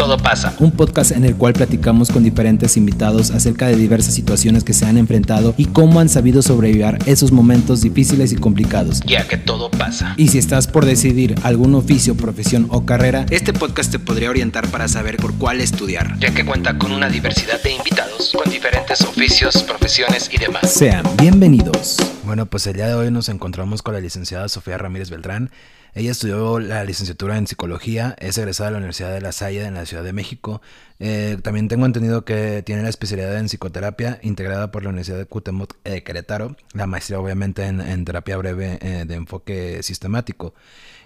[0.00, 0.54] todo pasa.
[0.60, 4.86] Un podcast en el cual platicamos con diferentes invitados acerca de diversas situaciones que se
[4.86, 9.02] han enfrentado y cómo han sabido sobrevivir esos momentos difíciles y complicados.
[9.04, 10.14] Ya que todo pasa.
[10.16, 14.68] Y si estás por decidir algún oficio, profesión o carrera, este podcast te podría orientar
[14.68, 16.18] para saber por cuál estudiar.
[16.18, 20.72] Ya que cuenta con una diversidad de invitados con diferentes oficios, profesiones y demás.
[20.72, 21.98] Sean bienvenidos.
[22.24, 25.50] Bueno, pues el día de hoy nos encontramos con la licenciada Sofía Ramírez Beltrán.
[25.94, 29.74] Ella estudió la licenciatura en psicología, es egresada de la Universidad de La Salle en
[29.74, 30.62] la Ciudad de México.
[31.00, 35.26] Eh, también tengo entendido que tiene la especialidad en psicoterapia integrada por la Universidad de
[35.26, 40.54] Cuauhtémoc de Querétaro, la maestría obviamente en, terapia breve eh, de enfoque sistemático.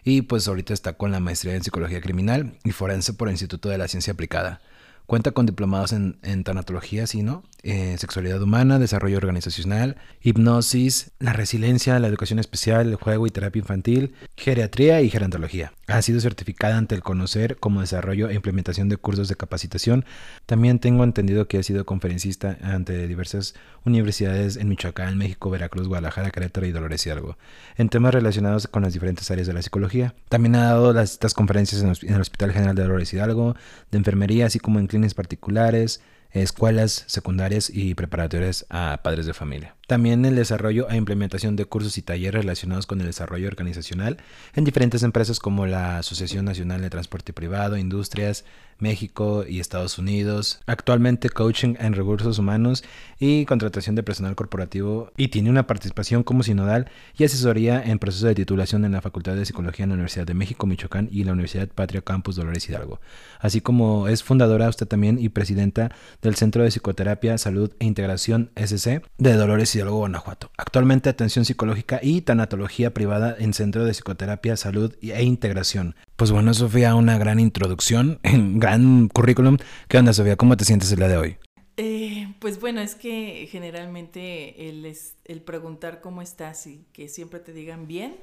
[0.04, 3.70] Y pues ahorita está con la maestría en psicología criminal y forense por el Instituto
[3.70, 4.60] de la Ciencia Aplicada.
[5.06, 7.42] Cuenta con diplomados en, en tanatología, sí, ¿no?
[7.62, 13.60] Eh, sexualidad humana, desarrollo organizacional, hipnosis, la resiliencia, la educación especial, el juego y terapia
[13.60, 15.72] infantil, geriatría y gerontología.
[15.86, 20.04] Ha sido certificada ante el Conocer como desarrollo e implementación de cursos de capacitación.
[20.46, 23.54] También tengo entendido que ha sido conferencista ante diversas
[23.84, 27.36] universidades en Michoacán, México, Veracruz, Guadalajara, Querétaro y Dolores Hidalgo,
[27.76, 30.14] en temas relacionados con las diferentes áreas de la psicología.
[30.28, 33.54] También ha dado las, estas conferencias en el Hospital General de Dolores Hidalgo,
[33.90, 39.76] de enfermería, así como en clínicas particulares, escuelas secundarias y preparatorias a padres de familia.
[39.86, 44.18] También el desarrollo e implementación de cursos y talleres relacionados con el desarrollo organizacional
[44.54, 48.44] en diferentes empresas como la Asociación Nacional de Transporte Privado, Industrias,
[48.78, 50.60] México y Estados Unidos.
[50.66, 52.84] Actualmente coaching en recursos humanos
[53.18, 58.26] y contratación de personal corporativo y tiene una participación como sinodal y asesoría en proceso
[58.26, 61.32] de titulación en la Facultad de Psicología en la Universidad de México, Michoacán y la
[61.32, 63.00] Universidad Patria Campus Dolores Hidalgo.
[63.38, 68.50] Así como es fundadora usted también y presidenta del Centro de Psicoterapia, Salud e Integración
[68.56, 70.50] SC de Dolores Hidalgo, Guanajuato.
[70.56, 75.94] Actualmente atención psicológica y tanatología privada en Centro de Psicoterapia, Salud e Integración.
[76.16, 79.58] Pues bueno, Sofía, una gran introducción, un gran currículum.
[79.88, 80.36] ¿Qué onda, Sofía?
[80.36, 81.36] ¿Cómo te sientes el día de hoy?
[81.76, 87.52] Eh, pues bueno, es que generalmente el, el preguntar cómo estás y que siempre te
[87.52, 88.16] digan bien,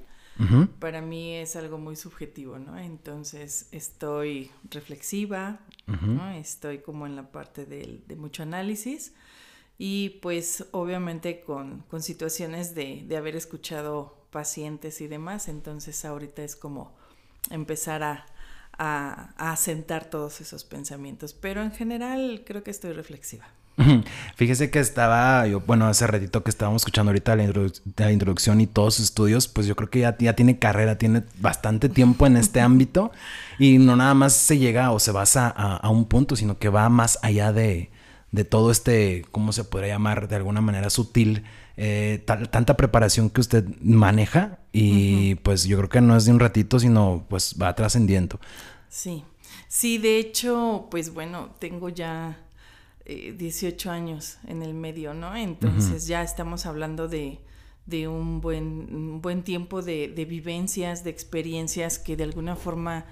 [0.80, 2.76] para mí es algo muy subjetivo, ¿no?
[2.80, 6.32] Entonces estoy reflexiva, ¿no?
[6.32, 9.14] Estoy como en la parte de mucho análisis
[9.84, 16.44] y pues obviamente con, con situaciones de, de, haber escuchado pacientes y demás, entonces ahorita
[16.44, 16.94] es como
[17.50, 18.28] empezar a,
[18.78, 23.48] a, a asentar todos esos pensamientos, pero en general creo que estoy reflexiva.
[24.36, 28.94] Fíjese que estaba, yo, bueno, hace ratito que estábamos escuchando ahorita la, introducción y todos
[28.94, 32.62] sus estudios, pues yo creo que ya, ya tiene carrera, tiene bastante tiempo en este
[32.62, 33.12] ámbito.
[33.58, 36.70] Y no nada más se llega o se basa a, a un punto, sino que
[36.70, 37.90] va más allá de,
[38.32, 40.28] de todo este, ¿cómo se podría llamar?
[40.28, 41.44] De alguna manera sutil,
[41.78, 46.40] eh, tanta preparación que usted maneja y pues yo creo que no es de un
[46.40, 48.40] ratito, sino pues va trascendiendo.
[48.90, 49.24] Sí,
[49.68, 52.40] sí, de hecho, pues bueno, tengo ya
[53.06, 55.36] 18 eh, años en el medio, ¿no?
[55.36, 57.40] Entonces ya estamos hablando de,
[57.86, 63.06] de un, buen, buen tiempo de, de vivencias, de experiencias que de alguna forma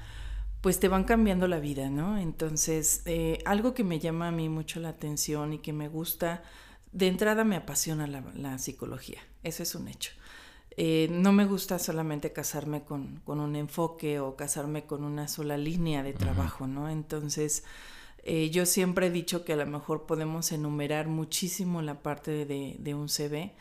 [0.61, 2.17] pues te van cambiando la vida, ¿no?
[2.17, 6.43] Entonces, eh, algo que me llama a mí mucho la atención y que me gusta,
[6.91, 10.11] de entrada me apasiona la, psicología, eso es un hecho.
[10.75, 16.03] Eh, no me gusta solamente casarme con, un enfoque o casarme con una sola línea
[16.03, 16.89] de trabajo, ¿no?
[16.89, 17.63] Entonces,
[18.23, 22.75] eh, yo siempre he dicho que a lo mejor podemos enumerar muchísimo la parte de,
[22.79, 23.55] de un CV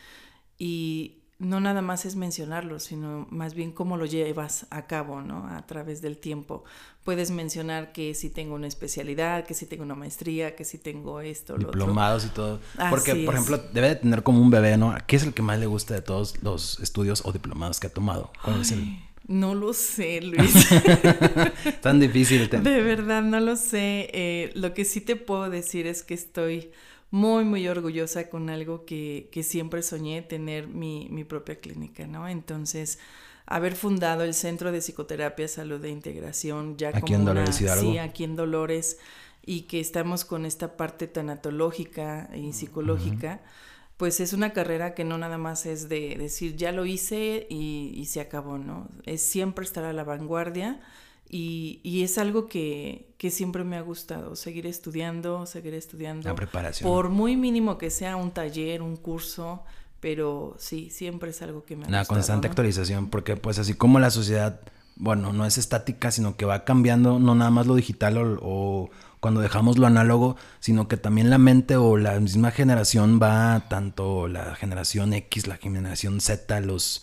[0.58, 5.46] y no nada más es mencionarlo, sino más bien cómo lo llevas a cabo, ¿no?
[5.46, 6.64] A través del tiempo.
[7.04, 11.20] Puedes mencionar que si tengo una especialidad, que si tengo una maestría, que si tengo
[11.20, 12.60] esto, Diplomados y todo.
[12.90, 14.96] Porque, por ejemplo, debe de tener como un bebé, ¿no?
[15.06, 17.92] ¿Qué es el que más le gusta de todos los estudios o diplomados que ha
[17.92, 18.32] tomado?
[18.42, 18.98] ¿Cuál es el...?
[19.28, 20.68] No lo sé, Luis.
[21.82, 22.48] Tan difícil.
[22.48, 24.10] De verdad, no lo sé.
[24.12, 26.72] Eh, lo que sí te puedo decir es que estoy
[27.10, 32.28] muy, muy orgullosa con algo que, que siempre soñé, tener mi, mi, propia clínica, ¿no?
[32.28, 32.98] Entonces,
[33.46, 38.24] haber fundado el Centro de Psicoterapia, Salud e Integración, ya aquí en Dolores Sí, aquí
[38.24, 38.98] en Dolores,
[39.44, 43.40] y que estamos con esta parte tanatológica y psicológica,
[43.96, 47.92] pues es una carrera que no nada más es de decir, ya lo hice y,
[47.96, 48.88] y se acabó, ¿no?
[49.06, 50.80] Es siempre estar a la vanguardia
[51.28, 56.28] y, y es algo que, que, siempre me ha gustado, seguir estudiando, seguir estudiando.
[56.28, 56.88] La preparación.
[56.88, 59.62] Por muy mínimo que sea un taller, un curso,
[60.00, 63.98] pero sí, siempre es algo que me ha La constante actualización, porque pues así como
[63.98, 64.60] la sociedad,
[64.96, 68.90] bueno, no es estática, sino que va cambiando, no nada más lo digital o, o
[69.20, 74.28] cuando dejamos lo análogo, sino que también la mente o la misma generación va, tanto
[74.28, 77.02] la generación X, la generación Z, los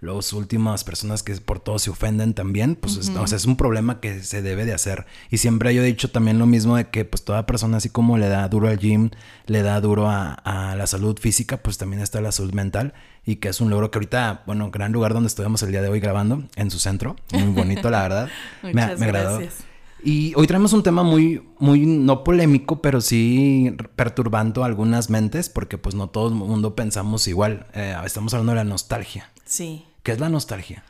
[0.00, 3.56] los últimas personas que por todo se ofenden también, pues es, o sea, es un
[3.56, 5.06] problema que se debe de hacer.
[5.30, 8.18] Y siempre yo he dicho también lo mismo de que pues toda persona así como
[8.18, 9.10] le da duro al gym,
[9.46, 12.92] le da duro a, la salud física, pues también está la salud mental
[13.24, 15.88] y que es un logro que ahorita, bueno, gran lugar donde estuvimos el día de
[15.88, 18.28] hoy grabando, en su centro, muy bonito la verdad.
[18.62, 19.64] Muchas me, gracias.
[20.02, 25.78] Y hoy traemos un tema muy, muy no polémico, pero sí perturbando algunas mentes, porque
[25.78, 27.66] pues no todo el mundo pensamos igual.
[27.72, 29.30] Eh, estamos hablando de la nostalgia.
[29.46, 29.86] Sí.
[30.02, 30.84] ¿Qué es la nostalgia?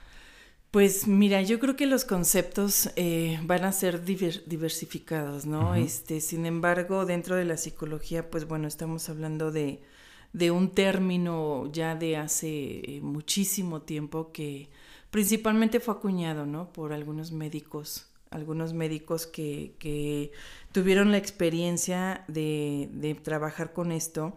[0.70, 5.74] Pues mira, yo creo que los conceptos eh, van a ser diversificados, ¿no?
[5.74, 9.80] Este, sin embargo, dentro de la psicología, pues bueno, estamos hablando de,
[10.32, 14.68] de un término ya de hace eh, muchísimo tiempo que
[15.10, 16.72] principalmente fue acuñado, ¿no?
[16.72, 20.32] Por algunos médicos algunos médicos que, que
[20.72, 24.34] tuvieron la experiencia de, de, trabajar con esto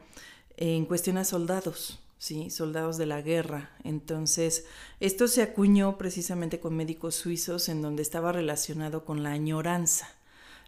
[0.58, 2.52] en cuestión a soldados, ¿sí?
[2.52, 3.72] soldados de la guerra.
[3.84, 4.66] Entonces,
[5.00, 10.08] esto se acuñó precisamente con médicos suizos en donde estaba relacionado con la añoranza.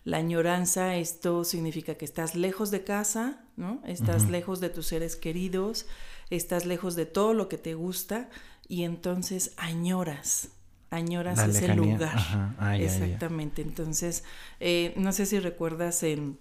[0.03, 3.83] La añoranza, esto significa que estás lejos de casa, ¿no?
[3.85, 5.85] Estás lejos de tus seres queridos,
[6.31, 8.27] estás lejos de todo lo que te gusta
[8.67, 10.49] y entonces añoras,
[10.89, 12.15] añoras ese lugar.
[12.57, 13.61] Ah, Exactamente.
[13.61, 14.23] Entonces,
[14.59, 16.39] eh, no sé si recuerdas en,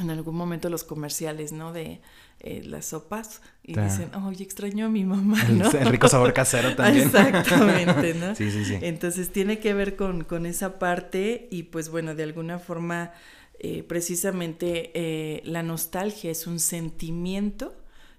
[0.00, 1.72] en, algún momento los comerciales, ¿no?
[1.72, 2.00] De
[2.40, 5.70] eh, las sopas y dicen, oye, extraño a mi mamá, ¿no?
[5.70, 7.06] El, rico sabor casero también.
[7.06, 8.34] Exactamente, ¿no?
[8.36, 8.78] sí, sí, sí.
[8.80, 13.12] Entonces tiene que ver con, con esa parte y pues bueno, de alguna forma,
[13.58, 17.74] eh, precisamente la nostalgia es un sentimiento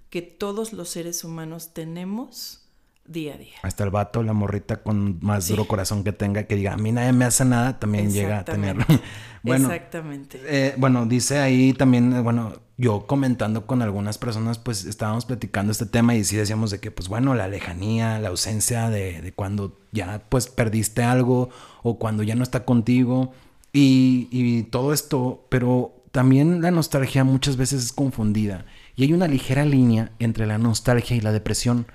[0.10, 2.63] que todos los seres humanos tenemos
[3.06, 3.56] día a día.
[3.62, 6.92] Hasta el vato, la morrita con más duro corazón que tenga, que diga, a mí
[6.92, 8.86] nadie me hace nada, también llega a tenerlo.
[9.44, 10.40] bueno, Exactamente.
[10.46, 15.72] Eh, bueno, dice ahí también, eh, bueno, yo comentando con algunas personas, pues estábamos platicando
[15.72, 19.34] este tema y sí decíamos de que, pues bueno, la lejanía, la ausencia de, de
[19.34, 21.50] cuando ya pues perdiste algo
[21.84, 23.34] o cuando ya no está contigo
[23.72, 28.66] y, y todo esto, pero también la nostalgia muchas veces es confundida
[28.96, 31.88] y hay una ligera línea entre la nostalgia y la depresión.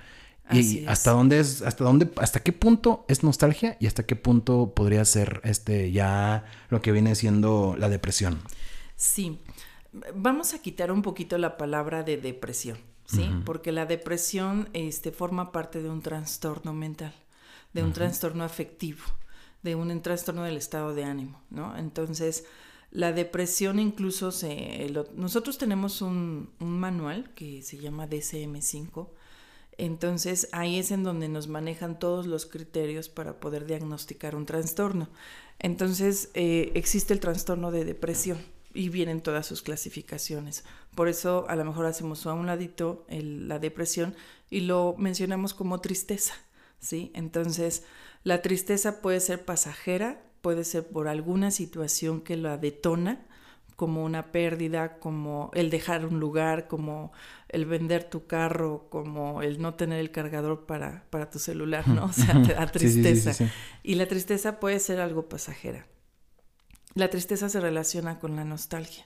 [0.51, 4.73] ¿Y hasta dónde es, hasta dónde, hasta qué punto es nostalgia y hasta qué punto
[4.75, 8.39] podría ser este ya lo que viene siendo la depresión?
[8.95, 9.39] Sí.
[10.13, 13.27] Vamos a quitar un poquito la palabra de depresión, ¿sí?
[13.43, 17.13] Porque la depresión este, forma parte de un trastorno mental,
[17.73, 19.01] de un trastorno afectivo,
[19.63, 21.75] de un trastorno del estado de ánimo, ¿no?
[21.75, 22.45] Entonces,
[22.91, 24.91] la depresión incluso se...
[25.15, 29.09] nosotros tenemos un, un manual que se llama DCM5,
[29.79, 35.09] entonces ahí es en donde nos manejan todos los criterios para poder diagnosticar un trastorno.
[35.59, 38.37] Entonces eh, existe el trastorno de depresión
[38.73, 40.63] y vienen todas sus clasificaciones.
[40.95, 44.15] Por eso a lo mejor hacemos a un ladito la depresión
[44.49, 46.35] y lo mencionamos como tristeza,
[46.79, 47.11] ¿sí?
[47.13, 47.83] Entonces
[48.23, 53.25] la tristeza puede ser pasajera, puede ser por alguna situación que la detona,
[53.75, 57.13] como una pérdida, como el dejar un lugar, como
[57.49, 62.05] el vender tu carro, como el no tener el cargador para, para tu celular, ¿no?
[62.09, 63.51] O sea, te da tristeza.
[63.83, 65.87] y la tristeza puede ser algo pasajera.
[66.95, 69.05] La tristeza se relaciona con la nostalgia.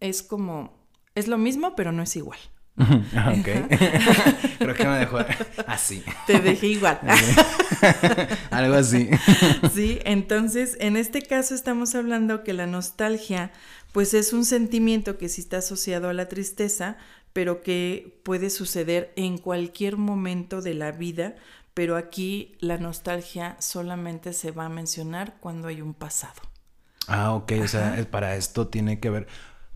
[0.00, 0.76] Es como,
[1.14, 2.38] es lo mismo, pero no es igual.
[2.76, 3.48] ok.
[4.58, 5.18] Creo que me dejó
[5.66, 6.02] así.
[6.26, 7.00] Te dejé igual.
[8.50, 9.08] Algo así.
[9.72, 13.52] sí, entonces en este caso estamos hablando que la nostalgia
[13.92, 16.96] pues es un sentimiento que sí está asociado a la tristeza,
[17.34, 21.34] pero que puede suceder en cualquier momento de la vida,
[21.74, 26.40] pero aquí la nostalgia solamente se va a mencionar cuando hay un pasado.
[27.08, 29.26] Ah, ok, o sea, para esto tiene que ver.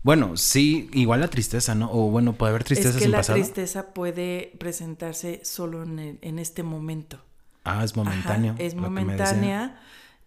[0.01, 1.91] Bueno, sí, igual la tristeza, ¿no?
[1.91, 6.63] O bueno, puede haber tristeza es que la tristeza puede presentarse solo en, en este
[6.63, 7.21] momento.
[7.65, 8.55] Ah, es momentáneo.
[8.57, 9.81] es momentánea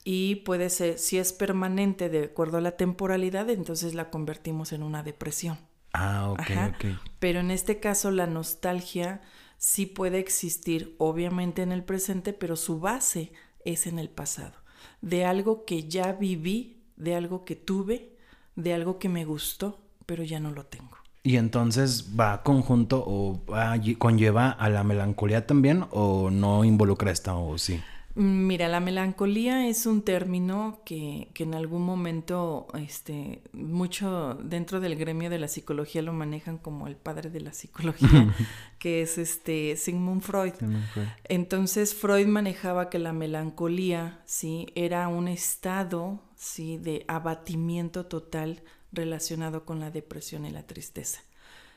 [0.04, 4.82] y puede ser, si es permanente de acuerdo a la temporalidad, entonces la convertimos en
[4.82, 5.58] una depresión.
[5.94, 7.12] Ah, ok, ok.
[7.23, 9.21] Pero en este caso la nostalgia
[9.57, 13.33] sí puede existir, obviamente en el presente, pero su base
[13.64, 14.55] es en el pasado,
[15.02, 18.17] de algo que ya viví, de algo que tuve,
[18.57, 20.97] de algo que me gustó, pero ya no lo tengo.
[21.23, 23.41] ¿Y entonces va conjunto o
[23.99, 27.81] conlleva a la melancolía también o no involucra esta o sí?
[28.14, 34.97] Mira, la melancolía es un término que, que, en algún momento, este, mucho dentro del
[34.97, 38.35] gremio de la psicología lo manejan como el padre de la psicología,
[38.78, 40.52] que es este Sigmund Freud.
[41.25, 49.64] Entonces Freud manejaba que la melancolía, sí, era un estado, sí, de abatimiento total relacionado
[49.64, 51.23] con la depresión y la tristeza.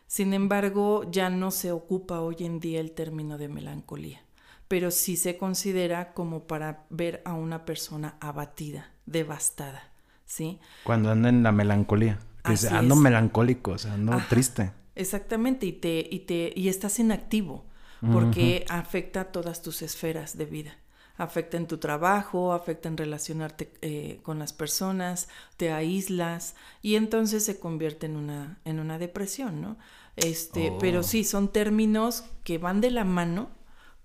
[0.05, 4.24] Sin embargo, ya no se ocupa hoy en día el término de melancolía
[4.67, 9.91] pero sí se considera como para ver a una persona abatida, devastada,
[10.25, 10.59] ¿sí?
[10.83, 12.19] Cuando anda en la melancolía.
[12.43, 12.95] Que dice, ando es.
[12.95, 14.27] melancólico, o sea, ando Ajá.
[14.27, 14.71] triste.
[14.95, 17.65] Exactamente, y te, y te, y estás inactivo,
[18.09, 20.77] porque afecta todas tus esferas de vida.
[21.17, 27.43] Afecta en tu trabajo, afecta en relacionarte eh, con las personas, te aíslas, y entonces
[27.45, 29.77] se convierte en una, en una depresión, ¿no?
[30.17, 30.77] Este, Oh.
[30.79, 33.49] pero sí, son términos que van de la mano,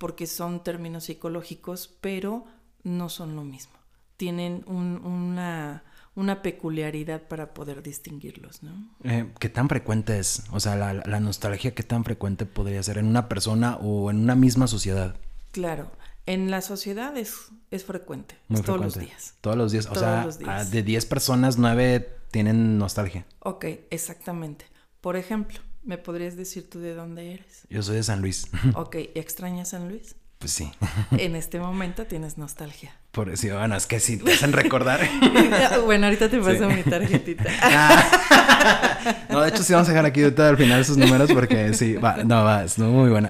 [0.01, 2.47] porque son términos psicológicos, pero
[2.83, 3.75] no son lo mismo.
[4.17, 8.73] Tienen un- una, una peculiaridad para poder distinguirlos, ¿no?
[9.05, 10.45] Eh, ¿Qué tan frecuente es?
[10.53, 14.21] O sea, la, la nostalgia, ¿qué tan frecuente podría ser en una persona o en
[14.21, 15.17] una misma sociedad?
[15.53, 15.91] Claro,
[16.25, 17.35] en la sociedad es,
[17.71, 19.15] es frecuente, Muy es todos los frecuente.
[19.21, 19.35] días.
[19.43, 19.85] Todos los días.
[19.87, 20.71] O Todos sea, los días.
[20.71, 23.27] de 10 personas, 9 tienen nostalgia.
[23.41, 24.65] Ok, exactamente.
[25.03, 27.67] Por ejemplo, ¿me podrías decir tú de dónde eres?
[27.69, 28.47] Yo soy de San Luis.
[28.75, 30.17] Ok, ¿extrañas San Luis?
[30.41, 30.73] pues sí.
[31.19, 32.97] En este momento tienes nostalgia.
[33.11, 34.99] Por sí, bueno, es que si te hacen recordar.
[35.85, 36.77] bueno, ahorita te paso Sí.
[36.77, 37.45] mi tarjetita.
[39.29, 42.25] no, de hecho sí vamos a dejar aquí al final esos números porque sí, va,
[42.25, 43.29] no, va, es muy buena.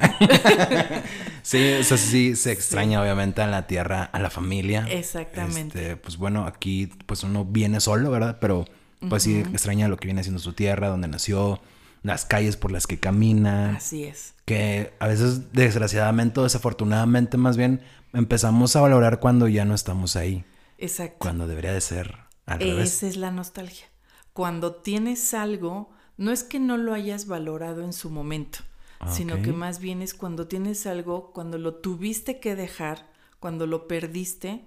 [1.43, 4.87] sí, o sea, sí se extraña obviamente a la tierra, a la familia.
[4.89, 5.81] Exactamente.
[5.81, 8.39] Este, pues bueno, aquí pues uno viene solo, ¿verdad?
[8.41, 8.67] Pero
[9.09, 11.61] pues sí extraña lo que viene siendo su tierra, donde nació,
[12.03, 13.77] las calles por las que camina.
[13.77, 14.35] Así es.
[14.47, 20.17] que a veces desgraciadamente o desafortunadamente más bien empezamos a valorar cuando ya no estamos
[20.17, 20.45] ahí,
[20.79, 21.17] Exacto.
[21.21, 22.17] cuando debería de ser
[22.47, 22.95] al revés.
[22.95, 23.87] Esa es la nostalgia.
[24.33, 28.61] Cuando tienes algo, no es que no lo hayas valorado en su momento,
[29.09, 29.43] sino Ok.
[29.43, 34.65] que más bien es cuando tienes algo, cuando lo tuviste que dejar, cuando lo perdiste,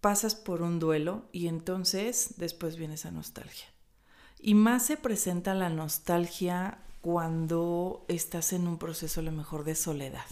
[0.00, 3.66] pasas por un duelo y entonces después viene esa nostalgia.
[4.40, 9.74] Y más se presenta la nostalgia cuando estás en un proceso a lo mejor de
[9.74, 10.26] soledad.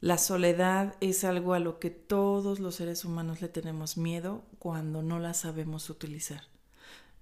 [0.00, 5.02] La soledad es algo a lo que todos los seres humanos le tenemos miedo cuando
[5.02, 6.44] no la sabemos utilizar.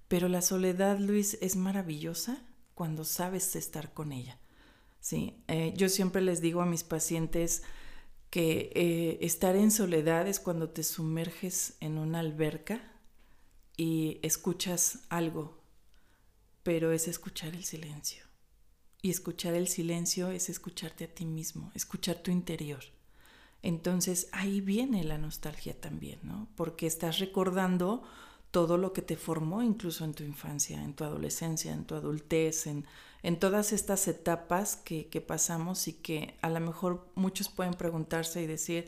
[0.07, 2.41] Pero la soledad, Luis, es maravillosa
[2.75, 4.39] cuando sabes estar con ella.
[5.01, 5.43] ¿sí?
[5.47, 7.63] Eh, yo siempre les digo a mis pacientes
[8.29, 12.81] que eh, estar en soledad es cuando te sumerges en una alberca
[13.75, 15.58] y escuchas algo,
[16.69, 18.23] pero es escuchar el silencio.
[19.01, 22.83] Y escuchar el silencio es escucharte a ti mismo, escuchar tu interior.
[23.63, 26.47] Entonces ahí viene la nostalgia también, ¿no?
[26.55, 28.03] Porque estás recordando
[28.51, 32.67] todo lo que te formó incluso en tu infancia, en tu adolescencia, en tu adultez,
[32.67, 32.85] en,
[33.23, 38.43] en todas estas etapas que, que pasamos y que a lo mejor muchos pueden preguntarse
[38.43, 38.87] y decir,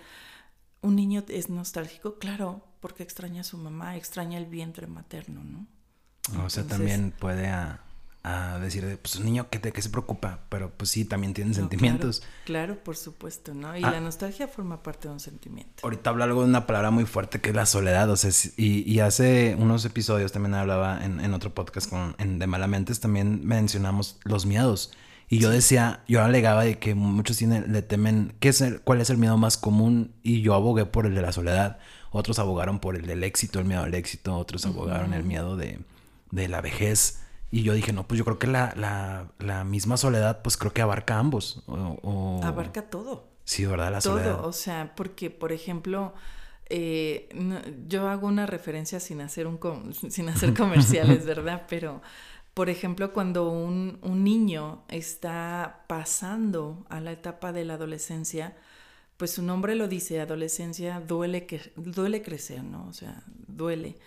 [0.82, 2.20] ¿un niño es nostálgico?
[2.20, 5.81] Claro, porque extraña a su mamá, extraña el vientre materno, ¿no?
[6.30, 7.82] O sea, Entonces- también puede a,
[8.24, 11.50] a decir, pues un niño que de qué se preocupa, pero pues sí, también tiene
[11.50, 12.20] No, sentimientos.
[12.20, 12.36] Claro,
[12.76, 13.76] claro, por supuesto, ¿no?
[13.76, 13.90] Y Ah.
[13.92, 15.82] la nostalgia forma parte de un sentimiento.
[15.84, 18.90] Ahorita habla algo de una palabra muy fuerte que es la soledad, o sea, y,
[18.92, 23.44] y hace unos episodios también hablaba en, en otro podcast con, en de Malamentes, también
[23.46, 24.92] mencionamos los miedos.
[25.28, 29.00] Y yo decía, yo alegaba de que muchos tienen, le temen, ¿qué es el, ¿cuál
[29.02, 30.14] es el miedo más común?
[30.22, 31.80] Y yo abogué por el de la soledad,
[32.12, 35.80] otros abogaron por el del éxito, el miedo al éxito, otros abogaron el miedo de,
[36.32, 37.22] de la vejez.
[37.52, 40.74] Y yo dije, no, pues yo creo que la, la, la misma soledad, pues creo
[40.74, 41.64] que abarca ambos.
[41.68, 43.28] O, o- Abarca todo.
[43.44, 43.92] Sí, ¿verdad?
[43.92, 44.38] La soledad.
[44.38, 46.14] Todo, o sea, porque, por ejemplo,
[46.70, 51.64] eh, no- yo hago una referencia sin hacer, un com- sin hacer comerciales, ¿verdad?
[51.68, 52.02] Pero,
[52.54, 58.56] por ejemplo, cuando un, un niño está pasando a la etapa de la adolescencia,
[59.18, 62.88] pues su nombre lo dice, adolescencia duele, que, duele crecer, ¿no?
[62.88, 63.98] O sea, duele.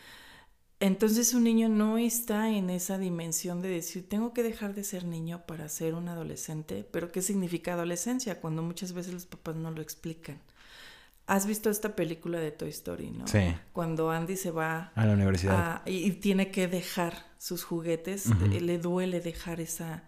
[0.84, 5.04] Entonces un niño no está en esa dimensión de decir, tengo que dejar de ser
[5.06, 8.38] niño para ser un adolescente, pero ¿qué significa adolescencia?
[8.40, 10.38] Cuando muchas veces los papás no lo explican.
[11.26, 13.26] ¿Has visto esta película de Toy Story, no?
[13.26, 13.54] Sí.
[13.72, 15.54] Cuando Andy se va A la universidad.
[15.56, 20.04] a- y, y tiene que dejar sus juguetes, eh, le duele dejar esa,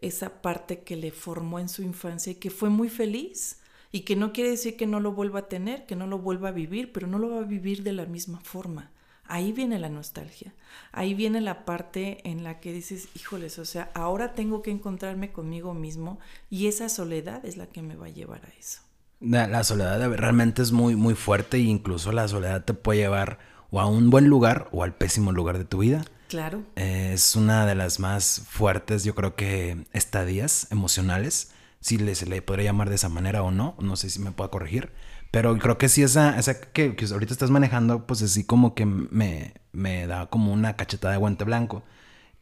[0.00, 3.60] esa parte que le formó en su infancia y que fue muy feliz.
[3.92, 6.48] Y que no quiere decir que no lo vuelva a tener, que no lo vuelva
[6.48, 8.90] a vivir, pero no lo va a vivir de la misma forma.
[9.28, 10.54] Ahí viene la nostalgia.
[10.92, 15.32] Ahí viene la parte en la que dices, híjoles, o sea, ahora tengo que encontrarme
[15.32, 16.18] conmigo mismo
[16.50, 18.80] y esa soledad es la que me va a llevar a eso.
[19.20, 23.38] La, la soledad realmente es muy, muy fuerte e incluso la soledad te puede llevar
[23.70, 26.04] o a un buen lugar o al pésimo lugar de tu vida.
[26.28, 32.14] Claro, Eh, es una de las más fuertes, yo creo que estadías emocionales, si le,
[32.16, 34.90] se le podría llamar de esa manera o no, no sé si me pueda corregir,
[35.36, 38.86] pero creo que sí esa, esa que, que ahorita estás manejando, pues así como que
[38.86, 41.82] me, me da como una cachetada de guante blanco.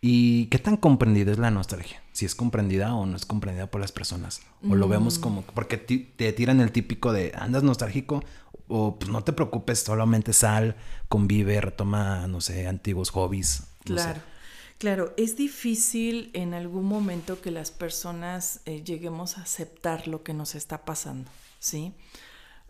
[0.00, 2.00] ¿Y qué tan comprendida es la nostalgia?
[2.12, 4.42] Si es comprendida o no es comprendida por las personas.
[4.70, 8.22] O lo vemos como, porque te tiran el típico de, andas nostálgico,
[8.68, 10.76] o pues no te preocupes, solamente sal,
[11.08, 13.64] convive, retoma, no sé, antiguos hobbies.
[13.82, 14.20] claro.
[14.78, 20.34] Claro, es difícil en algún momento que las personas eh, lleguemos a aceptar lo que
[20.34, 21.92] nos está pasando, ¿sí?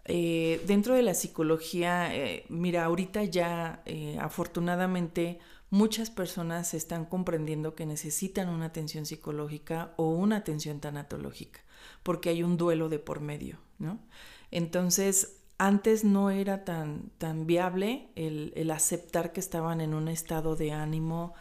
[0.06, 3.82] Eh, dentro de la psicología, eh, mira, ahorita ya
[4.20, 5.38] afortunadamente
[5.70, 11.61] muchas personas están comprendiendo que necesitan una atención psicológica o una atención tanatológica,
[12.02, 13.99] porque hay un duelo de por medio, ¿no?
[14.50, 20.54] Entonces, antes no era tan, tan viable el, el aceptar que estaban en un estado
[20.56, 21.34] de ánimo,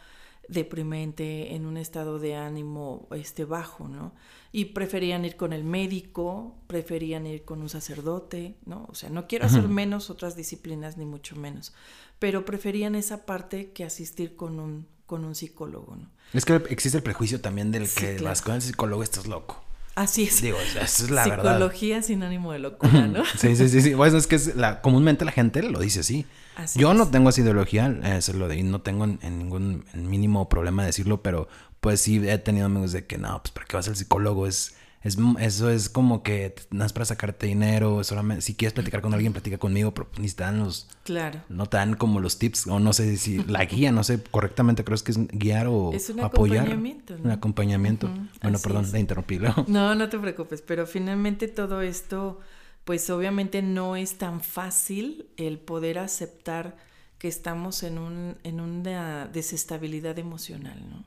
[0.48, 4.14] deprimente, en un estado de ánimo este, bajo, ¿no?
[4.52, 8.86] Y preferían ir con el médico, preferían ir con un sacerdote, ¿no?
[8.88, 11.74] O sea, no quiero hacer menos otras disciplinas, ni mucho menos,
[12.18, 16.10] pero preferían esa parte que asistir con un, con un psicólogo, ¿no?
[16.32, 19.64] Es que existe el prejuicio también del que vas con el psicólogo estás loco.
[19.94, 20.42] Así es.
[20.42, 21.54] Digo, esa es la verdad.
[21.54, 23.24] Psicología sinónimo de locura, ¿no?
[23.38, 23.94] sí, sí, sí, sí.
[23.94, 26.26] Bueno, es que es la, comúnmente la gente lo dice así.
[26.74, 31.22] Yo no tengo esa ideología, eso lo de, no tengo en, ningún mínimo problema decirlo,
[31.22, 31.48] pero
[31.80, 34.46] pues sí he tenido amigos de que no, pues ¿para qué vas al psicólogo?
[34.46, 39.02] Es es, eso es como que no es para sacarte dinero, solamente si quieres platicar
[39.02, 40.88] con alguien, platica conmigo, pero ni están los...
[41.04, 41.42] Claro.
[41.50, 44.82] No te dan como los tips, o no sé si la guía, no sé correctamente,
[44.82, 46.60] creo que es guiar o es un apoyar.
[46.60, 48.10] Acompañamiento, Un acompañamiento.
[48.40, 49.38] Bueno, perdón, te interrumpí.
[49.66, 52.40] No, no te preocupes, pero finalmente todo esto,
[52.84, 56.76] pues obviamente no es tan fácil el poder aceptar
[57.18, 61.04] que estamos en, un, en una desestabilidad emocional, ¿no?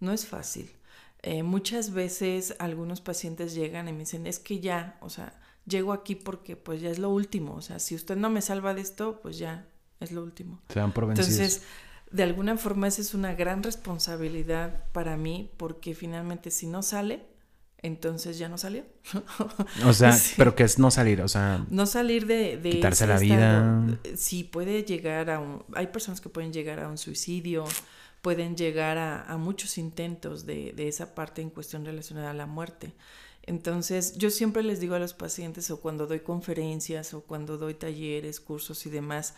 [0.00, 0.70] No es fácil.
[1.22, 5.94] Eh, muchas veces algunos pacientes llegan y me dicen, es que ya, o sea, llego
[5.94, 8.82] aquí porque pues ya es lo último, o sea, si usted no me salva de
[8.82, 9.66] esto, pues ya
[10.00, 10.60] es lo último.
[10.68, 11.62] Se por Entonces,
[12.10, 17.24] de alguna forma esa es una gran responsabilidad para mí porque finalmente si no sale,
[17.84, 18.82] entonces ya no salió.
[19.84, 23.98] o sea, pero que es no salir, o sea, no salir de, quitarse la vida.
[24.16, 27.66] Sí, puede llegar a un, hay personas que pueden llegar a un suicidio,
[28.22, 32.94] pueden llegar a, muchos intentos de, esa parte en cuestión relacionada a la muerte.
[33.42, 37.74] Entonces, yo siempre les digo a los pacientes o cuando doy conferencias o cuando doy
[37.74, 39.34] talleres, cursos y demás,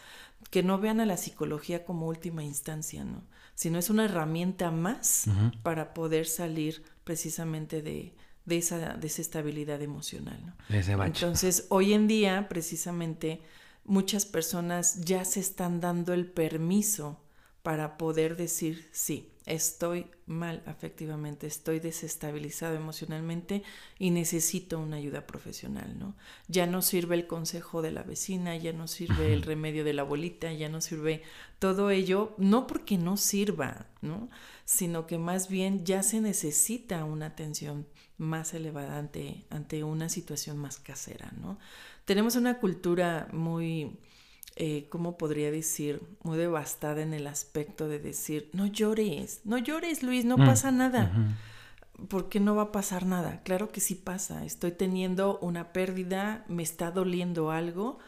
[0.53, 3.25] que no vean a la psicología como última instancia, ¿no?
[3.57, 5.25] Sino es una herramienta más
[5.65, 8.15] para poder salir precisamente de,
[8.49, 10.55] esa desestabilidad emocional, ¿no?
[11.17, 13.41] Entonces, hoy en día, precisamente,
[13.85, 17.21] muchas personas ya se están dando el permiso
[17.63, 23.63] para poder decir, sí, estoy mal afectivamente, estoy desestabilizado emocionalmente
[23.99, 26.17] y necesito una ayuda profesional, ¿no?
[26.49, 30.03] Ya no sirve el consejo de la vecina, ya no sirve el remedio de la
[30.03, 31.23] abuelita, ya no sirve
[31.61, 34.29] todo ello, no porque no sirva, ¿no?
[34.65, 37.87] Sino que más bien ya se necesita una atención
[38.19, 41.59] más elevada ante, ante una situación más casera, ¿no?
[42.05, 43.99] Tenemos una cultura muy
[44.59, 46.01] eh, ¿cómo podría decir?
[46.23, 50.71] Muy devastada en el aspecto de decir, no llores, no llores Luis, no mm, pasa
[50.71, 51.13] nada.
[52.09, 53.43] ¿Por qué no va a pasar nada?
[53.43, 54.47] Claro que sí pasa.
[54.47, 57.99] Estoy teniendo una pérdida, me está doliendo algo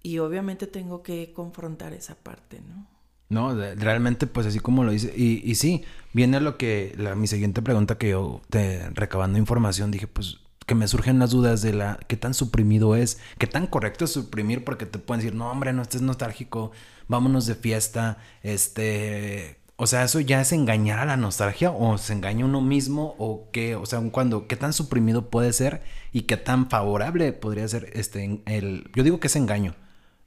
[0.00, 2.86] y obviamente tengo que confrontar esa parte, ¿no?
[3.28, 5.12] No, realmente pues así como lo dice.
[5.16, 9.90] Y, y sí, viene lo que, la, mi siguiente pregunta que yo, te, recabando información,
[9.90, 13.66] dije pues que me surgen las dudas de la qué tan suprimido es, qué tan
[13.68, 16.72] correcto es suprimir, porque te pueden decir, no, hombre, no estés nostálgico,
[17.08, 22.12] vámonos de fiesta, este, o sea, eso ya es engañar a la nostalgia o se
[22.12, 26.36] engaña uno mismo o qué, o sea, cuando, qué tan suprimido puede ser y qué
[26.36, 29.76] tan favorable podría ser este, el, yo digo que es engaño,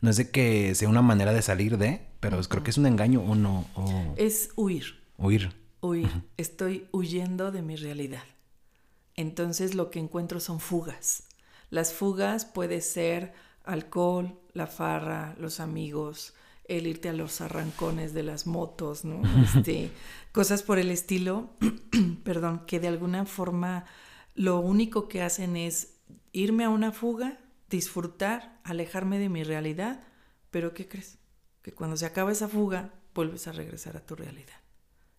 [0.02, 2.86] no es de que sea una manera de salir de, pero creo que es un
[2.86, 3.66] engaño o no.
[4.16, 5.02] Es huir.
[5.18, 5.54] Huir.
[5.82, 6.10] Huir.
[6.38, 8.24] Estoy huyendo de mi realidad
[9.20, 11.24] entonces lo que encuentro son fugas.
[11.70, 13.34] Las fugas puede ser
[13.66, 19.22] alcohol, la farra, los amigos, el irte a los arrancones de las motos, ¿no?
[19.44, 19.92] Este,
[20.32, 21.50] cosas por el estilo,
[22.24, 23.84] perdón, que de alguna forma
[24.36, 25.98] lo único que hacen es
[26.32, 30.02] irme a una fuga, disfrutar, alejarme de mi realidad,
[30.50, 31.19] pero ¿qué crees?
[31.62, 34.56] Que cuando se acaba esa fuga, vuelves a regresar a tu realidad.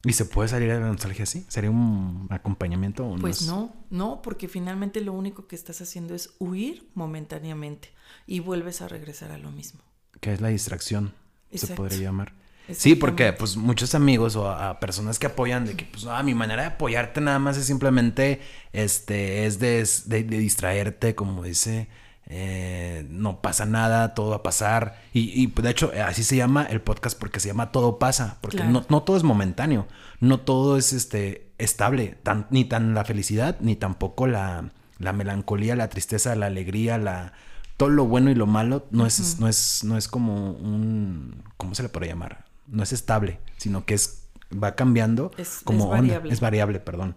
[0.04, 1.44] ¿Y se puede salir de la nostalgia así?
[1.48, 3.06] ¿Sería un acompañamiento?
[3.06, 7.90] O pues no, no, porque finalmente lo único que estás haciendo es huir momentáneamente
[8.26, 9.82] y vuelves a regresar a lo mismo.
[10.20, 11.12] Que es la distracción,
[11.52, 12.32] se podría llamar.
[12.72, 16.34] Sí, porque pues muchos amigos o a, personas que apoyan de que pues ah, mi
[16.34, 18.40] manera de apoyarte nada más es simplemente
[18.72, 21.88] este es de, de, distraerte, como dice
[22.32, 25.02] eh, no pasa nada, todo va a pasar.
[25.12, 28.84] Y, de hecho, así se llama el podcast porque se llama Todo pasa, porque no,
[28.84, 29.88] todo es momentáneo,
[30.20, 32.18] no todo es este, estable,
[32.50, 37.32] ni tan la felicidad, ni tampoco la, la melancolía, la tristeza, la alegría, la
[37.76, 41.74] todo lo bueno y lo malo no es, no es, no es como un, ¿cómo
[41.74, 42.44] se le puede llamar?
[42.68, 45.32] No es estable, sino que es, va cambiando
[45.64, 46.32] como es variable.
[46.32, 47.16] es variable, perdón.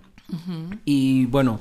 [0.85, 1.59] Y bueno,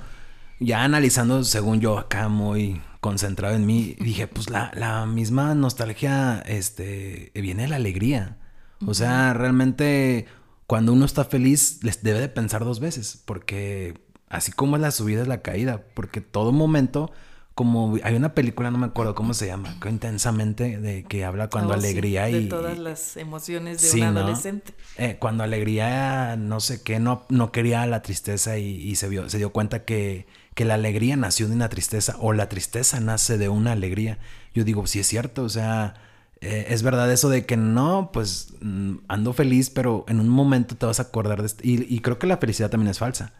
[0.58, 6.40] ya analizando, según yo acá muy concentrado en mí, dije, pues la, la misma nostalgia,
[6.46, 8.38] este, viene de la alegría.
[8.86, 10.26] O sea, realmente
[10.68, 14.92] cuando uno está feliz, les debe de pensar dos veces, porque así como es la
[14.92, 17.10] subida es la caída, porque todo momento,
[17.56, 21.70] como hay una película, no me acuerdo cómo se llama, intensamente, de que habla cuando
[21.70, 22.44] oh, alegría y...
[22.44, 24.74] De todas las emociones de un adolescente.
[24.96, 29.28] Eh, cuando alegría, no sé qué, no, no quería la tristeza y, y se, vio,
[29.28, 33.38] se dio cuenta que que la alegría nació de una tristeza o la tristeza nace
[33.38, 34.18] de una alegría.
[34.54, 35.94] Yo digo, sí es cierto, o sea,
[36.42, 40.76] eh, es verdad eso de que no, pues mm, ando feliz, pero en un momento
[40.76, 41.62] te vas a acordar de esto.
[41.64, 43.32] Y, creo que la felicidad también es falsa.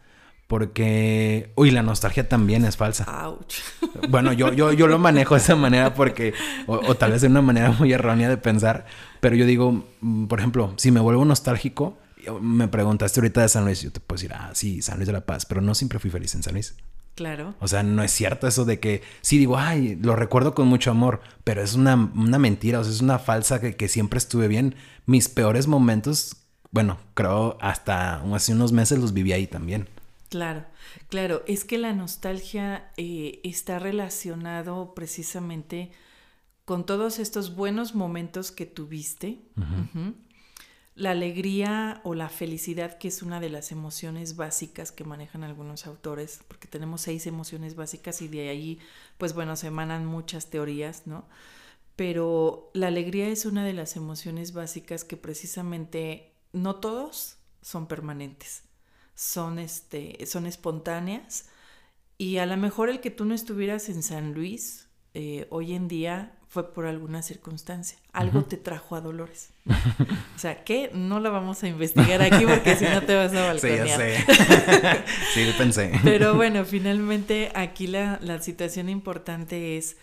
[0.47, 3.05] Porque, uy, la nostalgia también es falsa.
[3.27, 3.57] Ouch.
[4.09, 6.35] Bueno, yo, yo, yo lo manejo de esa manera porque,
[6.67, 8.87] o, tal vez de una manera muy errónea de pensar,
[9.21, 11.99] pero yo digo, mm, por ejemplo, si me vuelvo nostálgico,
[12.41, 15.13] me preguntaste ahorita de San Luis, yo te puedo decir, ah, sí, San Luis de
[15.13, 16.77] la Paz, pero no siempre fui feliz en San Luis.
[17.15, 17.55] Claro.
[17.61, 20.91] O sea, no es cierto eso de que sí digo, ay, lo recuerdo con mucho
[20.91, 24.75] amor, pero es una, mentira, o sea, es una falsa que, que, siempre estuve bien.
[25.05, 26.37] Mis peores momentos,
[26.71, 29.89] bueno, creo hasta hace unos meses los viví ahí también.
[30.31, 30.65] Claro,
[31.11, 35.93] claro, es que la nostalgia eh, está relacionado precisamente
[36.65, 39.43] con todos estos buenos momentos que tuviste.
[40.95, 45.87] La alegría o la felicidad, que es una de las emociones básicas que manejan algunos
[45.87, 48.79] autores, porque tenemos seis emociones básicas y de ahí,
[49.17, 51.27] pues bueno, se emanan muchas teorías, ¿no?
[51.97, 58.65] Pero la alegría es una de las emociones básicas que precisamente no todos son permanentes,
[59.15, 61.49] son, este, son espontáneas
[62.19, 65.89] y a lo mejor el que tú no estuvieras en San Luis eh, hoy en
[65.89, 67.97] día fue por alguna circunstancia.
[68.13, 69.49] Algo te trajo a Dolores.
[70.37, 73.47] o sea, que no la vamos a investigar aquí porque si no te vas a
[73.47, 73.89] balconear.
[73.89, 75.05] Sí, ya sé.
[75.35, 75.99] sí, pensé.
[76.05, 79.97] Pero bueno, finalmente aquí la, la situación importante es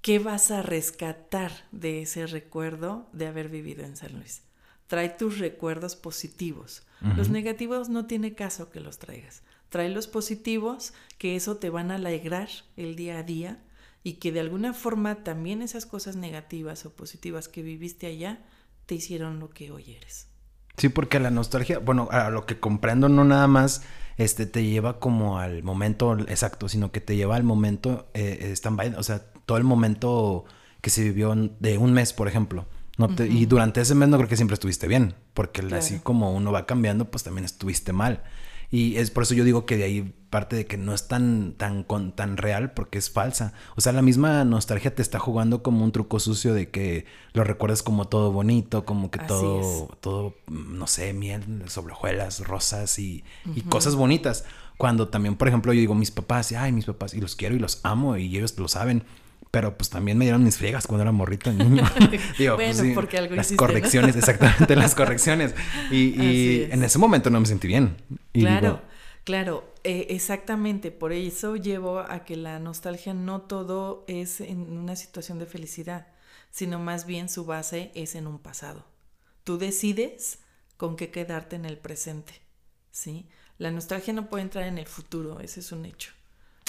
[0.00, 4.42] qué vas a rescatar de ese recuerdo de haber vivido en San Luis.
[4.86, 6.86] Trae tus recuerdos positivos.
[7.16, 9.42] Los negativos no tiene caso que los traigas.
[9.70, 13.58] Trae los positivos, que eso te van a alegrar el día a día
[14.02, 18.40] y que de alguna forma también esas cosas negativas o positivas que viviste allá
[18.86, 20.28] te hicieron lo que hoy eres.
[20.76, 23.82] Sí, porque la nostalgia, bueno, a lo que comprendo no nada más
[24.16, 28.94] este te lleva como al momento exacto, sino que te lleva al momento eh, stand-by,
[28.96, 30.44] o sea, todo el momento
[30.80, 32.66] que se vivió de un mes, por ejemplo.
[32.98, 36.32] No te, Y durante ese mes no creo que siempre estuviste bien, porque así como
[36.32, 38.22] uno va cambiando, pues también estuviste mal.
[38.70, 41.54] Y es por eso yo digo que de ahí parte de que no es tan,
[41.56, 43.52] tan, tan real porque es falsa.
[43.74, 47.42] O sea, la misma nostalgia te está jugando como un truco sucio de que lo
[47.42, 53.24] recuerdas como todo bonito, como que todo, todo, no sé, miel, sobrejuelas, rosas y,
[53.56, 54.44] y cosas bonitas.
[54.76, 57.58] Cuando también, por ejemplo, yo digo mis papás, ay, mis papás, y los quiero y
[57.58, 59.02] los amo y ellos lo saben
[59.50, 61.82] pero pues también me dieron mis friegas cuando era morrito niño.
[62.38, 65.54] Digo, pues, bueno, porque algo Las correcciones, exactamente, las correcciones.
[65.90, 67.96] Y, en ese momento no me sentí bien.
[68.32, 68.82] claro,
[69.24, 70.90] claro, eh, exactamente.
[70.90, 76.06] Por eso llevo a que la nostalgia no todo es en una situación de felicidad,
[76.50, 78.84] sino más bien su base es en un pasado.
[79.42, 80.38] Tú decides
[80.76, 82.34] con qué quedarte en el presente,
[82.92, 83.28] ¿sí?
[83.58, 86.12] La nostalgia no puede entrar en el futuro, ese es un hecho.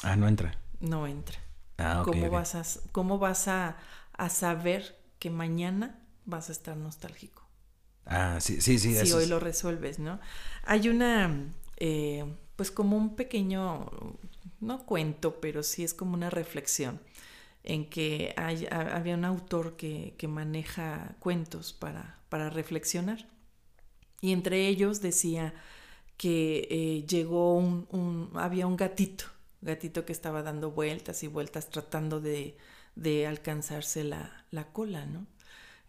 [0.03, 0.57] Ah, no entra.
[0.79, 1.39] No entra.
[1.81, 3.77] Ah, ¿Cómo, Vas a, ¿Cómo vas a,
[4.29, 7.43] saber que mañana vas a estar nostálgico?
[8.05, 8.95] Ah, sí, sí, sí.
[8.95, 10.19] Si hoy lo resuelves, ¿no?
[10.63, 13.89] Hay una, eh, pues como un pequeño,
[14.59, 16.99] no cuento, pero sí es como una reflexión
[17.63, 23.27] en que hay, había un autor que, maneja cuentos para, para, reflexionar.
[24.19, 25.53] Y entre ellos decía
[26.17, 29.25] que eh, llegó un, había un gatito
[29.61, 32.57] gatito que estaba dando vueltas y vueltas tratando de,
[32.95, 35.27] de alcanzarse la, la, cola, ¿no?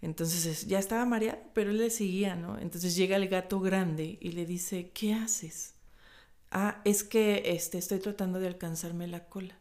[0.00, 2.58] Entonces ya estaba mareado, pero él le seguía, ¿no?
[2.58, 5.74] Entonces llega el gato grande y le dice, ¿qué haces?
[6.50, 9.58] Ah, es que este, estoy tratando de alcanzarme la cola.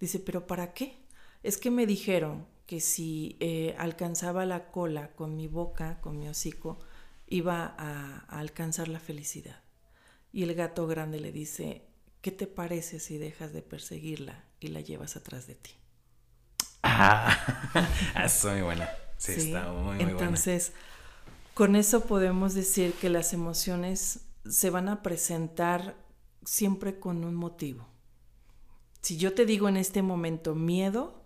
[0.00, 0.96] Dice, ¿pero para qué?
[1.42, 6.28] Es que me dijeron que si eh, alcanzaba la cola con mi boca, con mi
[6.28, 6.78] hocico,
[7.28, 9.60] iba a alcanzar la felicidad.
[10.32, 11.86] Y el gato grande le dice,
[12.22, 15.72] ¿Qué te parece si dejas de perseguirla y la llevas atrás de ti?
[16.84, 17.36] Ah,
[18.24, 18.88] es muy buena.
[19.18, 20.72] Sí, está muy, muy Entonces,
[21.52, 25.96] con eso podemos decir que las emociones se van a presentar
[26.44, 27.88] siempre con un motivo.
[29.00, 31.24] Si yo te digo en este momento miedo,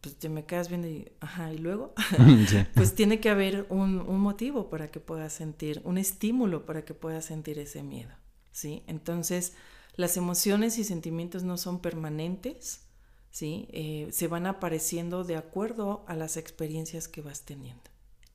[0.00, 1.94] pues te me quedas viendo y, ajá, y luego,
[2.74, 6.94] pues tiene que haber un, un, motivo para que puedas sentir, un estímulo para que
[6.94, 8.14] puedas sentir ese miedo,
[8.50, 8.82] ¿sí?
[8.88, 9.54] Entonces,
[9.96, 12.82] las emociones y sentimientos no son permanentes,
[13.30, 13.68] ¿sí?
[13.72, 17.82] Eh, se van apareciendo de acuerdo a las experiencias que vas teniendo.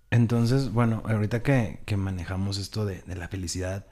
[0.09, 3.85] Entonces, bueno, ahorita que, que manejamos esto de, de la felicidad,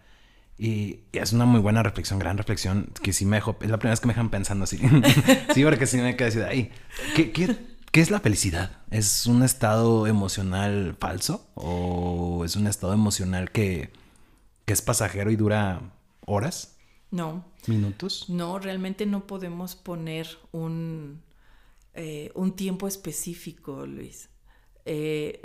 [0.60, 3.93] y, es una muy buena reflexión, gran reflexión, que sí me dejó, es la primera
[3.93, 4.77] vez que me dejan pensando así.
[5.53, 6.71] sí, porque sí me quedé así ahí.
[7.15, 7.55] ¿Qué, qué,
[7.91, 8.82] qué es la felicidad?
[8.91, 11.49] ¿Es un estado emocional falso?
[11.55, 13.93] ¿O es un estado emocional que,
[14.65, 15.93] que es pasajero y dura
[16.25, 16.75] horas?
[17.12, 17.45] No.
[17.67, 18.30] ¿Minutos?
[18.30, 21.22] No, realmente no podemos poner un,
[21.93, 24.30] eh, un tiempo específico, Luis.
[24.86, 25.41] Eh,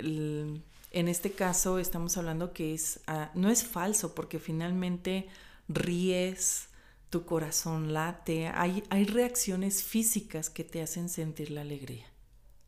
[0.91, 5.27] en este caso estamos hablando que es, ah, no es falso porque finalmente
[5.67, 6.69] ríes,
[7.09, 12.05] tu corazón late, hay, hay reacciones físicas que te hacen sentir la alegría.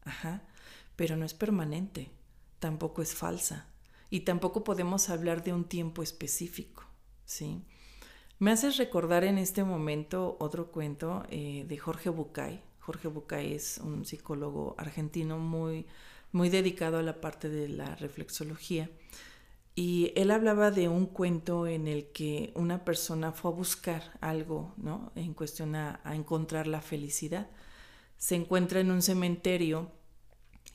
[0.04, 0.42] Ajá,
[0.96, 2.12] pero no es permanente,
[2.60, 3.68] tampoco es falsa
[4.10, 6.84] y tampoco podemos hablar de un tiempo específico,
[7.26, 7.64] ¿sí?
[8.40, 12.62] Me haces recordar en este momento otro cuento eh, de Jorge Bucay.
[12.80, 15.86] Jorge Bucay es un psicólogo argentino muy
[16.32, 18.90] muy dedicado a la parte de la reflexología.
[19.76, 24.74] Y él hablaba de un cuento en el que una persona fue a buscar algo,
[24.78, 25.12] ¿no?
[25.16, 27.48] En cuestión a, encontrar la felicidad.
[28.18, 29.92] Se encuentra en un cementerio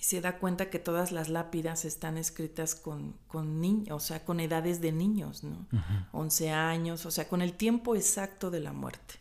[0.03, 4.25] y se da cuenta que todas las lápidas están escritas con, con niños, o sea,
[4.25, 5.69] con edades de niños, ¿no?
[6.11, 9.15] 11 años, o sea, con el tiempo exacto de la muerte.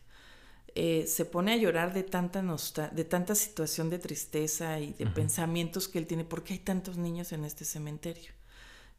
[0.73, 5.87] Eh, se pone a llorar de tanta, de tanta situación de tristeza y de pensamientos
[5.87, 8.31] que él tiene, porque hay tantos niños en este cementerio?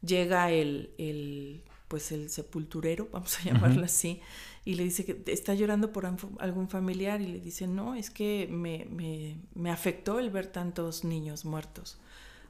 [0.03, 4.23] Llega el, el pues el sepulturero, vamos a llamarlo así,
[4.65, 6.07] y le dice que está llorando por
[6.39, 11.05] algún familiar y le dice, no, es que me, me, me afectó el ver tantos
[11.05, 11.99] niños muertos.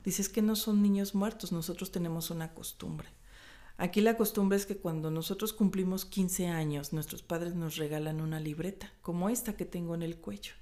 [0.04, 3.08] Dice, es que no son niños muertos, nosotros tenemos una costumbre.
[3.78, 8.38] Aquí la costumbre es que cuando nosotros cumplimos 15 años, nuestros padres nos regalan una
[8.38, 10.52] libreta, como esta que tengo en el cuello.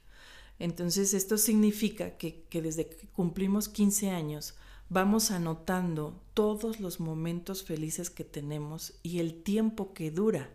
[0.59, 4.55] Entonces, esto significa que, desde que cumplimos 15 años,
[4.91, 10.51] vamos anotando todos los momentos felices que tenemos y el tiempo que dura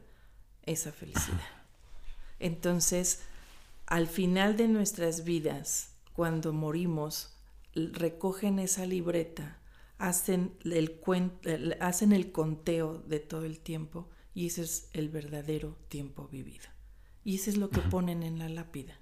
[0.63, 1.39] esa felicidad.
[2.39, 3.21] Entonces,
[3.87, 7.33] al final de nuestras vidas, cuando morimos,
[7.73, 9.59] recogen esa libreta
[9.97, 16.27] hacen el, hacen el conteo de todo el tiempo y ese es el verdadero tiempo
[16.27, 16.65] vivido.
[17.23, 18.99] Y eso es lo que ponen en la lápida.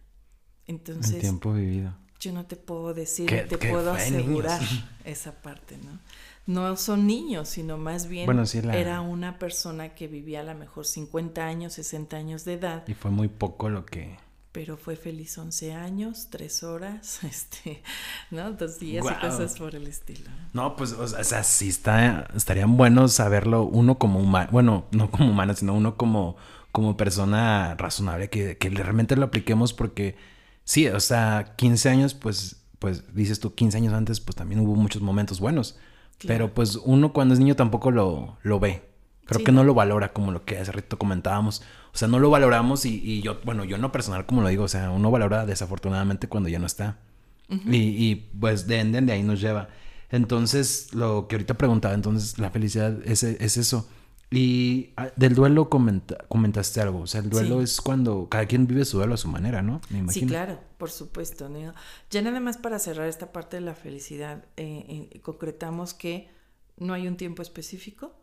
[0.66, 1.98] Entonces, el tiempo vivido.
[2.24, 4.62] Yo no te puedo decir, te puedo asegurar
[5.06, 6.00] esa parte, ¿no?
[6.46, 8.30] No son niños, sino más bien
[8.74, 12.88] era una persona que vivía a lo mejor 50 años, 60 años de edad.
[12.88, 14.18] Y fue muy poco lo que
[14.54, 17.82] pero fue feliz 11 años, 3 horas, este,
[18.32, 18.54] ¿no?
[18.54, 20.30] Dos días y cosas por el estilo.
[20.54, 25.32] No, pues, o sea, sí está, estarían buenos saberlo uno como humano, bueno, no como
[25.32, 26.38] humano, sino uno como,
[26.72, 30.16] como persona razonable, que, que realmente lo apliquemos porque,
[30.64, 34.76] sí, o sea, 15 años, pues, pues, dices tú, 15 años antes, pues también hubo
[34.76, 35.78] muchos momentos buenos,
[36.26, 38.94] pero pues uno cuando es niño tampoco lo, lo ve.
[39.26, 41.62] Creo que no lo valora como lo que hace rato comentábamos.
[41.94, 44.68] O sea, no lo valoramos y, yo, bueno, yo no personal como lo digo, o
[44.68, 47.00] sea, uno valora desafortunadamente cuando ya no está.
[47.50, 49.70] y, y, pues de enden de ahí nos lleva.
[50.10, 53.88] Entonces, lo que ahorita preguntaba, entonces la felicidad es, es eso.
[54.36, 58.84] Y ah, del duelo comentaste algo, o sea, el duelo es cuando cada quien vive
[58.84, 59.80] su duelo a su manera, ¿no?
[59.90, 60.28] Me imagino.
[60.28, 61.50] Sí, claro, por supuesto.
[62.10, 66.30] Ya nada más para cerrar esta parte de la felicidad, eh, eh, concretamos que
[66.78, 68.16] no hay un tiempo específico,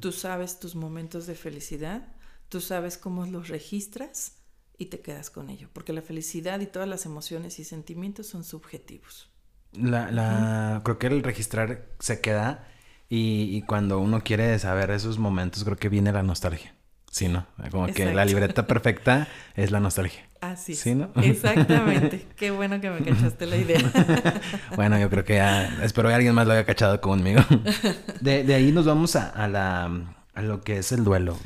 [0.00, 2.08] Tú sabes tus momentos de felicidad,
[2.48, 4.38] tú sabes cómo los registras
[4.76, 8.42] y te quedas con ello, porque la felicidad y todas las emociones y sentimientos son
[8.42, 9.30] subjetivos.
[9.72, 12.68] La, la, Creo que el registrar se queda
[13.14, 16.74] y, cuando uno quiere saber esos momentos, creo que viene la nostalgia.
[17.10, 17.46] Sí, ¿no?
[17.70, 20.26] Como que la libreta perfecta es la nostalgia.
[20.40, 20.74] Así.
[20.74, 21.10] Sí, ¿no?
[21.16, 22.26] Exactamente.
[22.36, 23.80] Qué bueno que me cachaste la idea.
[24.76, 27.42] bueno, yo creo que ya, espero que alguien más lo haya cachado conmigo.
[28.22, 29.90] De, de ahí nos vamos a, a, la,
[30.32, 31.36] a lo que es el duelo.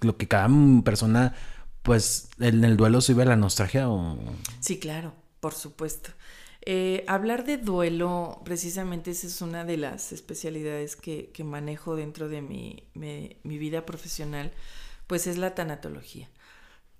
[0.00, 0.48] Lo, que cada
[0.84, 1.34] persona,
[1.82, 4.18] pues, en el duelo sube la nostalgia o...
[4.60, 6.12] Sí, claro, por supuesto.
[6.62, 12.28] Eh, hablar de duelo, precisamente esa es una de las especialidades que, que manejo dentro
[12.28, 14.52] de mi, mi, vida profesional,
[15.06, 16.28] pues es la tanatología.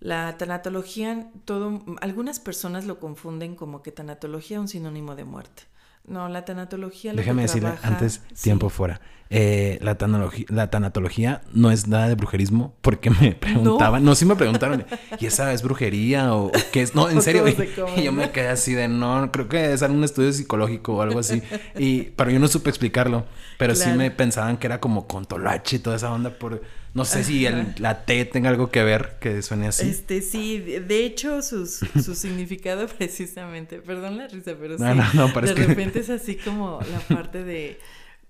[0.01, 5.65] La tanatología, todo, algunas personas lo confunden como que tanatología es un sinónimo de muerte.
[6.09, 7.13] No, la tanatología.
[7.13, 9.01] Déjame decirle antes, tiempo fuera.
[9.31, 14.25] Eh, la, tanatología, la tanatología no es nada de brujerismo porque me preguntaban, no, sí
[14.25, 14.87] me preguntaron,
[15.21, 16.95] ¿y esa es brujería o, qué es?
[16.95, 17.45] No, en serio.
[17.47, 21.19] Y, yo me quedé así de, no, creo que es algún estudio psicológico o algo
[21.19, 21.43] así.
[21.79, 23.27] Y, pero yo no supe explicarlo.
[23.59, 26.63] Pero sí me pensaban que era como con tolache y toda esa onda por
[26.99, 27.47] no sé si
[27.79, 29.89] la T tenga algo que ver que suene así.
[29.89, 31.67] Este, sí, de hecho, su
[32.15, 37.79] significado precisamente, perdón la risa, pero sí, de repente es así como la parte de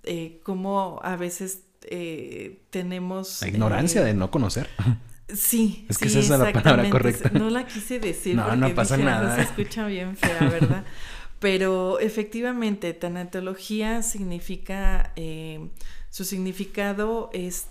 [0.04, 3.42] eh, cómo a veces eh, tenemos...
[3.42, 4.68] La ignorancia de no conocer.
[5.32, 7.30] Sí, es que esa es la palabra correcta.
[7.32, 8.34] No la quise decir.
[8.34, 9.30] No, no pasa nada.
[9.30, 10.84] No se escucha bien fea, ¿verdad?
[11.38, 15.68] Pero efectivamente, tanatología significa eh,
[16.10, 17.68] su significado es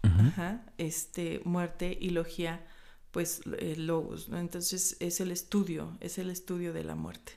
[0.00, 2.64] Thanatos, este, muerte, y logia,
[3.10, 7.32] pues eh, logos, Entonces es el estudio, es el estudio de la muerte.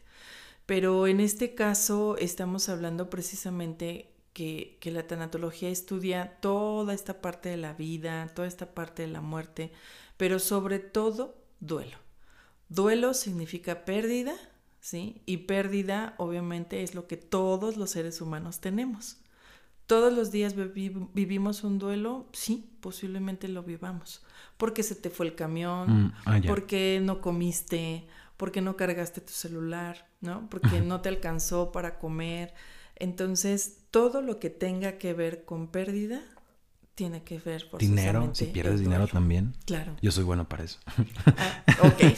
[0.66, 7.50] Pero en este caso estamos hablando precisamente que, que, la tanatología estudia toda esta parte
[7.50, 9.72] de la vida, toda esta parte de la muerte,
[10.18, 11.98] pero sobre todo duelo.
[12.70, 14.36] Duelo significa pérdida,
[14.80, 15.22] ¿sí?
[15.26, 19.18] Y pérdida obviamente es lo que todos los seres humanos tenemos.
[19.88, 22.28] ¿Todos los días vivimos un duelo?
[22.32, 24.24] Sí, posiblemente lo vivamos.
[24.58, 29.34] Porque se te fue el camión, mm, ah, porque no comiste, porque no cargaste tu
[29.34, 30.50] celular, ¿no?
[30.50, 32.54] Porque no te alcanzó para comer.
[32.96, 36.22] Entonces, todo lo que tenga que ver con pérdida
[36.96, 39.56] tiene que ver por Dinero, si pierdes dinero también.
[39.66, 39.98] Claro.
[40.02, 40.80] Yo soy bueno para eso.
[41.26, 42.14] Ah, ok.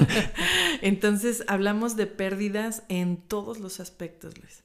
[0.82, 4.62] Entonces, hablamos de pérdidas en todos los aspectos, Luis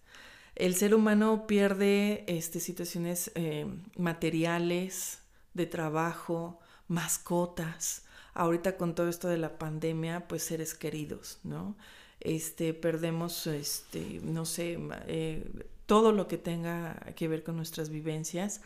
[0.57, 5.19] el ser humano pierde este, situaciones eh, materiales,
[5.53, 8.03] de trabajo, mascotas.
[8.33, 11.75] Ahorita con todo esto de la pandemia, pues seres queridos, ¿no?
[12.19, 15.47] Este, perdemos, este, no sé, eh,
[15.85, 18.61] todo lo que tenga que ver con nuestras vivencias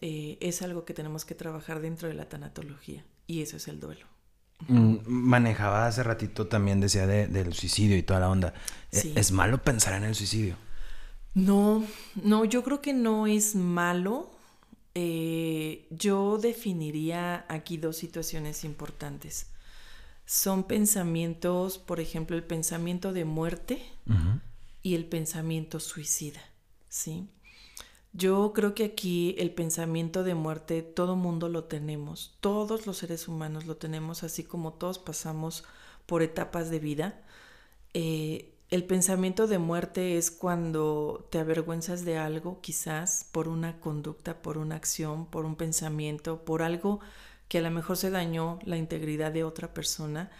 [0.00, 3.80] eh, es algo que tenemos que trabajar dentro de la tanatología y eso es el
[3.80, 4.06] duelo.
[4.66, 8.54] Mm, manejaba hace ratito también, decía del suicidio y toda la onda.
[8.90, 10.56] ¿Es malo pensar en el suicidio?
[11.34, 11.84] No,
[12.16, 14.30] no, yo creo que no es malo.
[14.94, 19.46] Eh, yo definiría aquí dos situaciones importantes.
[20.26, 23.80] Son pensamientos, por ejemplo, el pensamiento de muerte
[24.82, 26.40] y el pensamiento suicida,
[26.88, 27.28] ¿sí?
[28.12, 33.28] Yo creo que aquí el pensamiento de muerte todo mundo lo tenemos, todos los seres
[33.28, 35.64] humanos lo tenemos, así como todos pasamos
[36.06, 37.22] por etapas de vida.
[37.94, 44.42] Eh, el pensamiento de muerte es cuando te avergüenzas de algo, quizás por una conducta,
[44.42, 47.00] por una acción, por un pensamiento, por algo
[47.48, 50.30] que a lo mejor se dañó la integridad de otra persona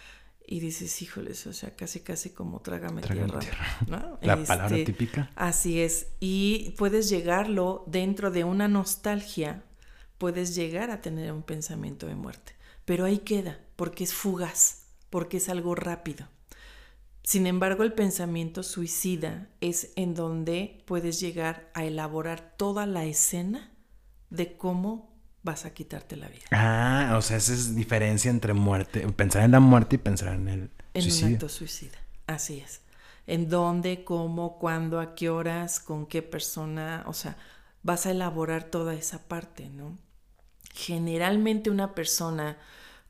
[0.47, 3.41] y dices, híjoles, o sea, casi casi como trágame, tierra.
[4.23, 5.31] La palabra este, típica.
[5.35, 6.09] Así es.
[6.21, 9.63] Y puedes llegarlo dentro de una nostalgia,
[10.19, 12.55] puedes llegar a tener un pensamiento de muerte.
[12.85, 16.29] Pero ahí queda, porque es fugaz, porque es algo rápido.
[17.29, 23.71] Sin embargo, el pensamiento suicida es en donde puedes llegar a elaborar toda la escena
[24.31, 26.45] de cómo vas a quitarte la vida.
[26.53, 30.49] Ah, o sea, esa es diferencia entre muerte, pensar en la muerte y pensar en
[30.49, 31.99] el en un acto suicida.
[32.27, 32.81] Así es.
[33.27, 37.37] En dónde, cómo, cuándo, a qué horas, con qué persona, o sea,
[37.83, 39.99] vas a elaborar toda esa parte, ¿no?
[40.73, 42.57] Generalmente una persona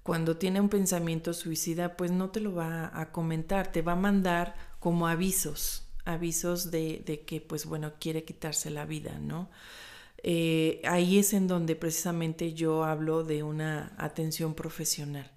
[0.09, 3.95] cuando tiene un pensamiento suicida, pues no te lo va a comentar, te va a
[3.95, 9.51] mandar como avisos, avisos de, que, pues bueno, quiere quitarse la vida, ¿no?
[10.23, 15.31] Eh, ahí es en donde precisamente yo hablo de una atención profesional.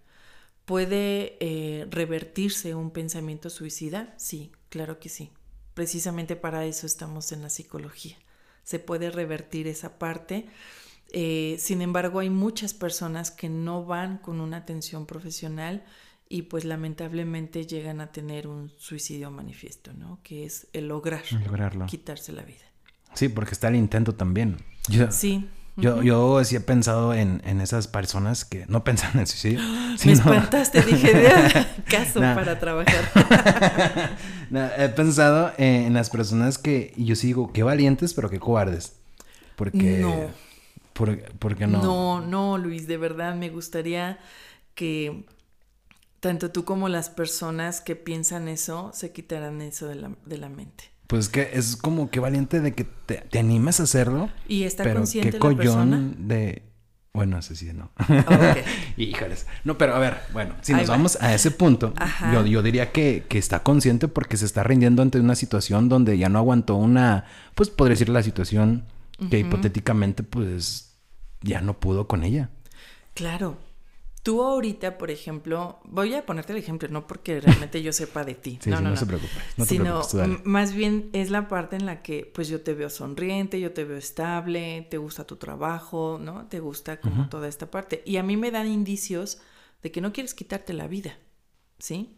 [0.64, 4.14] ¿Puede eh, revertirse un pensamiento suicida?
[4.16, 5.32] Sí, claro que sí.
[5.74, 8.16] Precisamente para eso estamos en la psicología.
[8.64, 10.48] Se puede revertir esa parte
[11.14, 15.84] eh, sin embargo, hay muchas personas que no van con una atención profesional
[16.30, 20.20] y pues lamentablemente llegan a tener un suicidio manifiesto, ¿no?
[20.24, 21.86] Que es el lograr Lograrlo.
[21.88, 22.64] quitarse la vida.
[23.14, 24.58] Sí, porque está el intento también.
[25.10, 25.50] sí.
[25.78, 29.60] Yo, yo sí he pensado en, esas personas que no pensan en suicidio.
[30.06, 31.30] Me espantaste, dije, de
[31.90, 34.18] caso para trabajar.
[34.78, 38.98] he pensado en las personas que yo sigo, qué valientes, pero qué cobardes.
[39.56, 40.00] Porque...
[40.00, 40.51] No
[40.94, 41.82] ¿Por, qué no?
[41.82, 44.20] No, no, Luis, de verdad me gustaría
[44.76, 45.26] que
[46.20, 50.50] tanto tú como las personas que piensan eso se quitaran eso de la, de la
[50.50, 50.86] mente.
[51.08, 54.30] Pues que es como que valiente de que te, animes a hacerlo.
[54.48, 56.14] Y está consciente la persona.
[56.18, 56.64] de
[57.14, 57.92] Bueno, ese sí, no.
[58.00, 58.64] Okay.
[58.98, 59.46] Híjoles.
[59.66, 61.94] No, pero a ver, bueno, si nos vamos a ese punto,
[62.32, 66.18] yo, yo, diría que, que, está consciente porque se está rindiendo ante una situación donde
[66.18, 67.26] ya no aguantó una,
[67.56, 68.86] pues podría decir la situación
[69.30, 70.98] que hipotéticamente, pues,
[71.42, 72.50] ya no pudo con ella.
[73.14, 73.58] Claro,
[74.24, 78.36] Tú ahorita, por ejemplo, voy a ponerte el ejemplo, no porque realmente yo sepa de
[78.36, 78.60] ti.
[78.68, 79.34] no, no, no, se preocupe.
[79.58, 80.02] No sino
[80.44, 83.84] más bien es la parte en la que pues yo te veo sonriente, yo te
[83.84, 86.46] veo estable, te gusta tu trabajo, ¿no?
[86.46, 88.04] Te gusta como toda esta parte.
[88.06, 89.42] Y a mí me dan indicios
[89.82, 91.18] de que no quieres quitarte la vida,
[91.80, 92.16] ¿sí?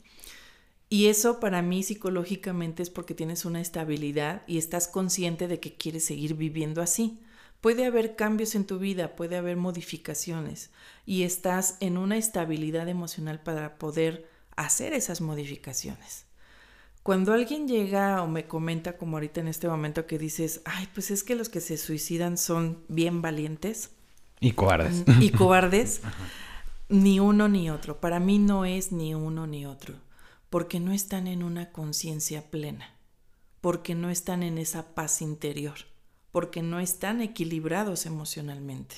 [0.94, 5.74] Y eso para mí psicológicamente es porque tienes una estabilidad y estás consciente de que
[5.74, 7.20] quieres seguir viviendo así.
[7.62, 10.70] Puede haber cambios en tu vida, puede haber modificaciones
[11.08, 16.28] y estás en una estabilidad emocional para poder hacer esas modificaciones.
[17.02, 21.10] Cuando alguien llega o me comenta como ahorita en este momento que dices, ay, pues
[21.10, 23.90] es que los que se suicidan son bien valientes.
[24.40, 25.06] Y cobardes.
[25.20, 26.02] Y cobardes.
[26.88, 28.00] ni uno ni otro.
[28.00, 29.96] Para mí no es ni uno ni otro.
[30.54, 32.96] Porque no están en una conciencia plena.
[33.60, 35.78] Porque no están en esa paz interior
[36.34, 38.96] porque no están equilibrados emocionalmente.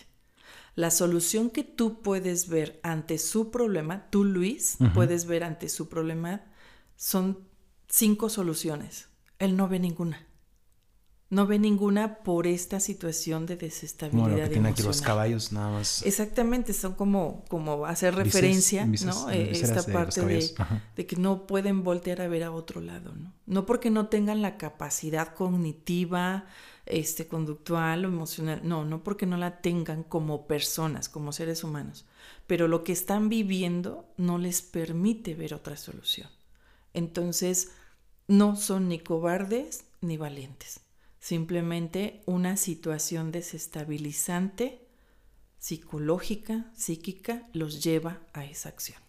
[0.74, 5.89] La solución que tú puedes ver ante su problema, tú Luis, puedes ver ante su
[5.89, 6.45] problema,
[6.95, 7.45] son
[7.89, 9.10] cinco soluciones.
[9.38, 10.26] Él no ve ninguna.
[11.30, 14.30] No ve ninguna por esta situación de desestabilidad.
[14.30, 16.04] Bueno, que tiene aquí los caballos nada más.
[16.06, 19.32] Exactamente, son como, como hacer referencia, ¿no?
[19.32, 20.52] Eh, esta parte de,
[20.96, 23.34] de, que no pueden voltear a ver a otro lado, ¿no?
[23.48, 26.46] No porque no tengan la capacidad cognitiva,
[26.86, 28.62] este, conductual o emocional.
[28.64, 32.06] No, no porque no la tengan como personas, como seres humanos,
[32.48, 36.30] pero lo que están viviendo no les permite ver otra solución.
[36.94, 37.72] Entonces,
[38.28, 40.80] no son ni cobardes ni valientes,
[41.26, 44.86] simplemente una situación desestabilizante
[45.58, 49.00] psicológica, psíquica, los lleva a esa acción.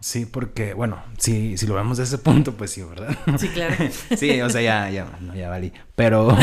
[0.00, 3.14] Sí, porque, bueno, si, si lo vemos de ese punto, pues sí, ¿verdad?
[3.36, 3.76] Sí, claro.
[4.16, 5.74] sí, o sea, ya, ya, no, ya valí.
[5.94, 6.34] Pero,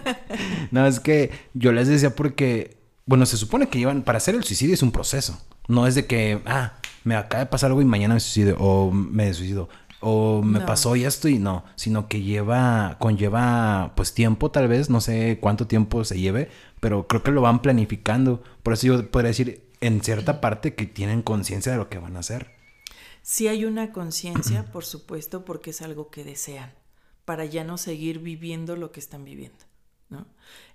[0.70, 4.44] no, es que yo les decía porque, bueno, se supone que llevan, para hacer el
[4.44, 5.38] suicidio es un proceso.
[5.68, 8.90] No es de que, ah, me acaba de pasar algo y mañana me suicido, o
[8.92, 9.68] me suicido,
[10.00, 14.90] o me pasó y esto y no, sino que lleva, conlleva, pues tiempo tal vez,
[14.90, 18.42] no sé cuánto tiempo se lleve, pero creo que lo van planificando.
[18.62, 22.16] Por eso yo podría decir, en cierta parte, que tienen conciencia de lo que van
[22.16, 22.52] a hacer.
[23.22, 26.72] Si hay una conciencia, por supuesto, porque es algo que desean,
[27.24, 29.64] para ya no seguir viviendo lo que están viviendo,
[30.08, 30.26] ¿no?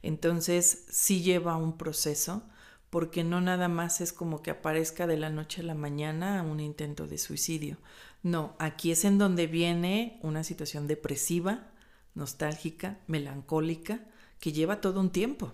[0.02, 2.44] Entonces, sí lleva un proceso,
[2.90, 6.60] porque no nada más es como que aparezca de la noche a la mañana un
[6.60, 7.78] intento de suicidio.
[8.24, 11.68] No, aquí es en donde viene una situación depresiva,
[12.16, 14.00] nostálgica, melancólica,
[14.40, 15.54] que lleva todo un tiempo.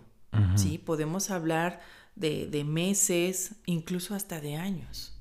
[0.56, 1.82] Sí, podemos hablar
[2.16, 5.20] de, de meses, incluso hasta de años.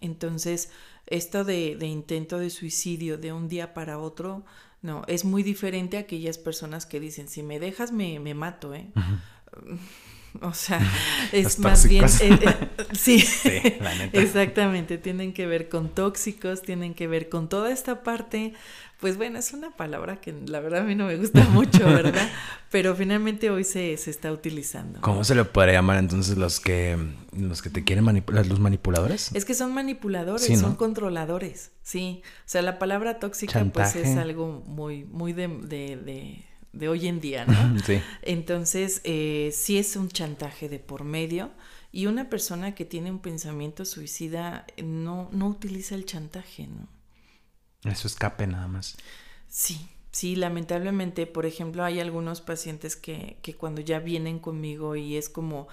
[0.00, 0.70] Entonces,
[1.06, 4.44] esto de, intento de suicidio de un día para otro,
[4.82, 8.74] no, es muy diferente a aquellas personas que dicen, si me dejas me, me mato,
[8.74, 8.90] ¿eh?
[10.46, 10.80] O sea,
[11.32, 12.04] es más bien...
[12.04, 12.56] Eh, eh,
[12.92, 13.24] sí,
[14.12, 18.54] exactamente, tienen que ver con tóxicos, tienen que ver con toda esta parte
[19.00, 22.30] pues bueno, es una palabra que la verdad a mí no me gusta mucho, ¿verdad?
[22.70, 25.00] Pero finalmente hoy se, está utilizando.
[25.02, 26.96] ¿Cómo se le podría llamar entonces los que,
[27.32, 29.32] los que te quieren manipular, los manipuladores?
[29.34, 32.22] Es que son manipuladores, son controladores, sí.
[32.24, 36.44] O sea, la palabra tóxica pues es algo muy, muy de, de,
[36.88, 37.78] hoy en día, ¿no?
[37.80, 38.00] sí.
[38.22, 41.50] Entonces, eh, sí es un chantaje de por medio.
[41.92, 46.88] Y una persona que tiene un pensamiento suicida no, no utiliza el chantaje, ¿no?
[47.90, 48.96] Eso escape nada más.
[49.48, 55.16] Sí, sí, lamentablemente, por ejemplo, hay algunos pacientes que, que cuando ya vienen conmigo y
[55.16, 55.68] es como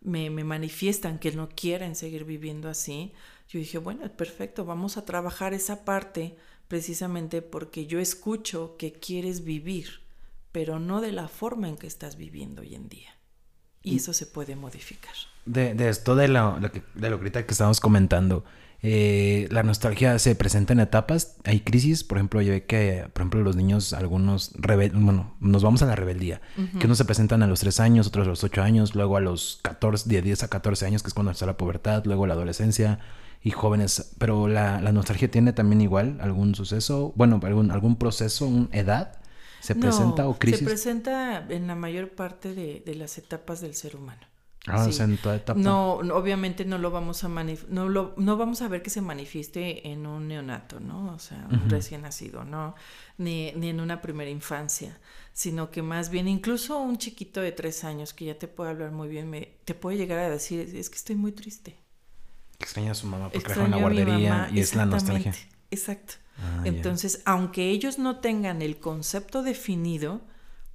[0.00, 3.12] me, me, manifiestan que no quieren seguir viviendo así,
[3.48, 6.36] yo dije, bueno, perfecto, vamos a trabajar esa parte
[6.68, 10.00] precisamente porque yo escucho que quieres vivir,
[10.58, 13.10] pero no de la forma en que estás viviendo hoy en día.
[13.80, 15.14] Y eso se puede modificar.
[15.46, 18.44] De, de esto de lo, que, de lo que ahorita que estamos comentando,
[18.82, 23.22] eh, la nostalgia se presenta en etapas, hay crisis, por ejemplo, yo ve que, por
[23.22, 26.40] ejemplo, los niños, algunos, rebel bueno, nos vamos a la rebeldía,
[26.80, 29.20] que unos se presentan a los 3 años, otros a los 8 años, luego a
[29.20, 32.34] los 14, de 10 a 14 años, que es cuando está la pubertad, luego la
[32.34, 32.98] adolescencia
[33.44, 38.68] y jóvenes, pero la, nostalgia tiene también igual algún suceso, bueno, algún, algún proceso, una
[38.72, 39.20] edad.
[39.60, 40.60] ¿Se presenta o crisis?
[40.60, 44.28] Se presenta en la mayor parte de las etapas del ser humano.
[44.68, 45.58] Ah, o sea, en toda etapa.
[45.58, 49.00] No, no, obviamente no lo vamos a no lo, no vamos a ver que se
[49.00, 51.12] manifieste en un neonato, ¿no?
[51.14, 52.74] O sea, un recién nacido, ¿no?
[53.16, 54.98] Ni, ni en una primera infancia,
[55.32, 58.90] sino que más bien incluso un chiquito de tres años que ya te puede hablar
[58.90, 61.76] muy bien, me, te puede llegar a decir, es que estoy muy triste.
[62.58, 65.32] Extraña a su mamá porque en una guardería y es la nostalgia.
[65.70, 66.14] Exacto.
[66.40, 70.20] Ah, Entonces, aunque ellos no tengan el concepto definido,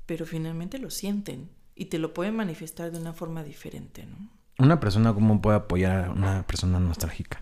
[0.06, 4.30] pero finalmente lo sienten y te lo pueden manifestar de una forma diferente, ¿no?
[4.60, 7.42] Una persona, ¿cómo puede apoyar a una persona nostálgica?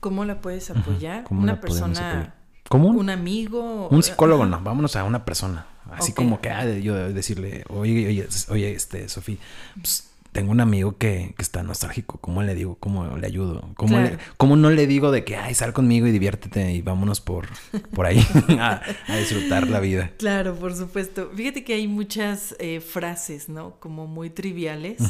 [0.00, 1.24] ¿Cómo la puedes apoyar?
[1.30, 2.34] una persona...
[2.68, 2.88] ¿Cómo?
[2.88, 3.88] Un amigo.
[3.88, 4.60] Un psicólogo, no.
[4.60, 5.66] Vámonos a una persona.
[5.90, 9.36] Así como que, ah, yo decirle, oye, oye, oye, este, Sofía,
[9.80, 12.18] pues tengo un amigo que, que, está nostálgico.
[12.18, 12.76] ¿Cómo le digo?
[12.80, 13.70] ¿Cómo le ayudo?
[13.76, 13.96] ¿Cómo,
[14.36, 17.46] ¿Cómo, no le digo de que, ay, sal conmigo y diviértete y vámonos por,
[17.94, 18.18] por ahí
[18.58, 18.82] a,
[19.16, 20.10] disfrutar la vida?
[20.18, 21.30] Claro, por supuesto.
[21.36, 23.78] Fíjate que hay muchas eh, frases, ¿no?
[23.78, 25.02] Como muy triviales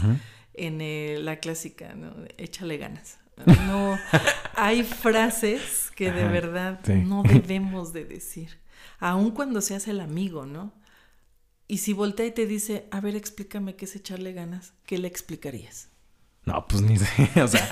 [0.53, 2.13] en eh, la clásica, ¿no?
[2.37, 3.17] Échale ganas.
[3.67, 3.99] No,
[4.57, 8.59] hay frases que de verdad no debemos de decir.
[9.01, 10.75] Aun cuando seas el amigo, ¿no?
[11.67, 15.09] Y si voltea y te dice, a ver, explícame qué es echarle ganas, ¿qué le
[15.09, 15.89] explicarías?
[16.45, 17.07] No, pues ni sé.
[17.43, 17.69] O sea,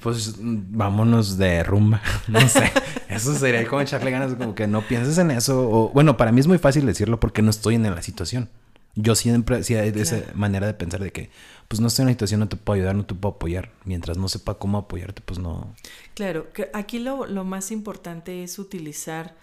[0.00, 2.00] pues vámonos de rumba.
[2.28, 2.72] No sé.
[3.08, 5.68] Eso sería como echarle ganas, como que no pienses en eso.
[5.68, 8.48] O, bueno, para mí es muy fácil decirlo porque no estoy en la situación.
[8.96, 11.28] Yo siempre, sí, hay esa manera de pensar de que,
[11.66, 13.72] pues no estoy en la situación, no te puedo ayudar, no te puedo apoyar.
[13.84, 15.74] Mientras no sepa cómo apoyarte, pues no.
[16.14, 19.36] Claro, que aquí lo, lo más importante es utilizar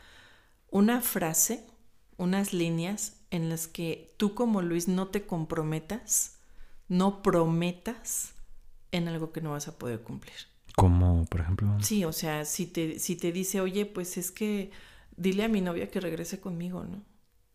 [0.69, 1.65] una frase,
[2.17, 6.37] unas líneas en las que tú como Luis no te comprometas,
[6.87, 8.33] no prometas
[8.91, 10.35] en algo que no vas a poder cumplir.
[10.75, 11.69] Como, por ejemplo.
[11.81, 14.71] Sí, o sea, si te, si te dice, oye, pues es que
[15.15, 17.01] dile a mi novia que regrese conmigo, ¿no?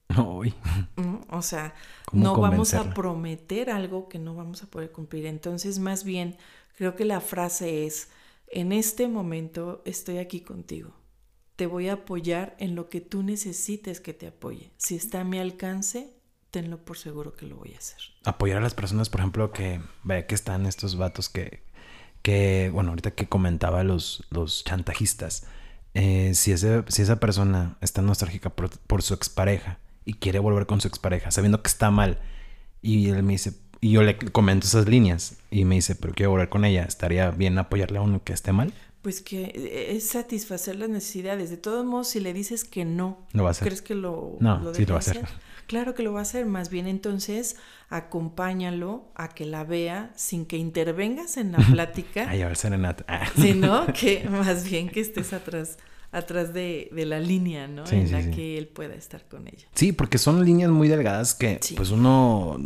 [0.96, 1.74] No, o sea,
[2.12, 5.26] no vamos a prometer algo que no vamos a poder cumplir.
[5.26, 6.36] Entonces, más bien,
[6.76, 8.08] creo que la frase es,
[8.48, 10.94] en este momento estoy aquí contigo
[11.56, 14.70] te voy a apoyar en lo que tú necesites que te apoye.
[14.76, 16.12] Si está a mi alcance,
[16.50, 17.98] tenlo por seguro que lo voy a hacer.
[18.24, 21.62] Apoyar a las personas, por ejemplo, que vea que están estos vatos que,
[22.22, 25.46] que bueno, ahorita que comentaba los, los chantajistas,
[25.94, 30.66] eh, si, ese, si esa persona está nostálgica por, por, su expareja y quiere volver
[30.66, 32.18] con su expareja, sabiendo que está mal,
[32.82, 36.32] y él me dice, y yo le comento esas líneas, y me dice, pero quiero
[36.32, 38.74] volver con ella, ¿estaría bien apoyarle a uno que esté mal?
[39.06, 41.48] Pues que eh, es satisfacer las necesidades.
[41.48, 43.68] De todos modos, si le dices que no, va a hacer.
[43.68, 45.24] ¿crees que lo, no, lo, sí lo va a hacer?
[45.68, 46.44] Claro que lo va a hacer.
[46.44, 47.54] Más bien entonces
[47.88, 52.26] acompáñalo a que la vea sin que intervengas en la plática.
[52.28, 53.04] Ay, a ver, serenata.
[53.06, 53.28] Ah.
[53.36, 55.78] Sino que más bien que estés atrás
[56.10, 57.84] atrás de, de la línea, ¿no?
[57.88, 59.68] en la que él pueda estar con ella.
[59.76, 62.56] Sí, porque son líneas muy delgadas que pues uno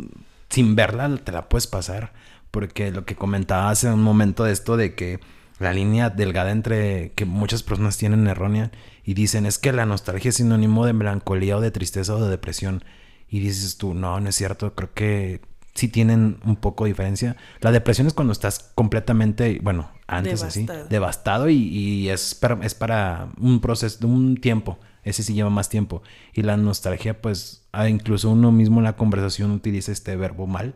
[0.49, 2.13] sin verla te la puedes pasar.
[2.49, 5.19] Porque lo que comentaba hace un momento de esto de que
[5.61, 8.71] la línea delgada entre que muchas personas tienen errónea
[9.03, 12.29] y dicen es que la nostalgia es sinónimo de melancolía o de tristeza o de
[12.29, 12.83] depresión.
[13.29, 15.41] Y dices tú, no, no es cierto, creo que
[15.73, 17.37] sí tienen un poco de diferencia.
[17.61, 23.29] La depresión es cuando estás completamente, bueno, antes así, devastado y, es, para, es para
[23.39, 24.79] un proceso, de un tiempo.
[25.03, 26.03] Ese sí lleva más tiempo.
[26.33, 30.75] Y la nostalgia, pues, ah, incluso uno mismo en la conversación utiliza este verbo mal,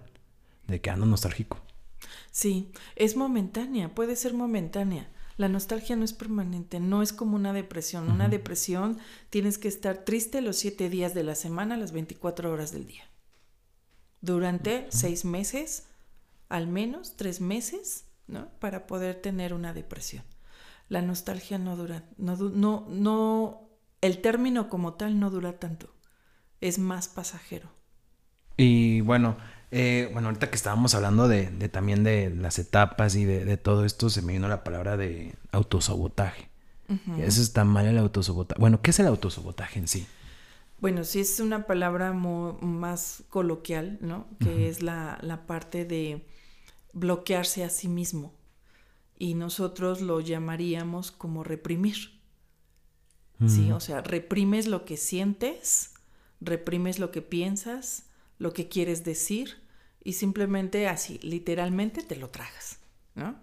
[0.67, 1.64] de que ando nostálgico.
[2.35, 5.09] Sí, es momentánea, puede ser momentánea.
[5.37, 8.11] La nostalgia no es permanente, no es como una depresión.
[8.11, 8.97] Una depresión
[9.29, 13.05] tienes que estar triste los siete días de la semana, las 24 horas del día.
[14.19, 15.87] Durante seis meses,
[16.49, 18.49] al menos tres meses, ¿no?
[18.59, 20.25] Para poder tener una depresión.
[20.89, 23.69] La nostalgia no dura, no, no, no,
[24.01, 25.95] el término como tal no dura tanto,
[26.59, 27.69] es más pasajero.
[28.57, 29.37] Y bueno,
[29.71, 34.09] eh, bueno, ahorita que estábamos hablando de, también de las etapas y de, todo esto,
[34.09, 36.49] se me vino la palabra de autosabotaje.
[37.17, 38.59] Eso está mal el autosabotaje.
[38.59, 40.05] Bueno, ¿qué es el autosabotaje en sí?
[40.79, 44.27] Bueno, sí es una palabra más coloquial, ¿no?
[44.39, 46.25] Que es la, parte de
[46.93, 48.33] bloquearse a sí mismo.
[49.17, 52.19] Y nosotros lo llamaríamos como reprimir.
[53.47, 55.93] Sí, o sea, reprimes lo que sientes,
[56.39, 58.05] reprimes lo que piensas,
[58.37, 59.63] lo que quieres decir
[60.03, 62.79] y simplemente así, literalmente te lo tragas,
[63.15, 63.35] ¿no?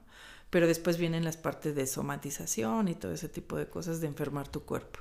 [0.51, 4.49] Pero después vienen las partes de somatización y todo ese tipo de cosas de enfermar
[4.49, 5.01] tu cuerpo.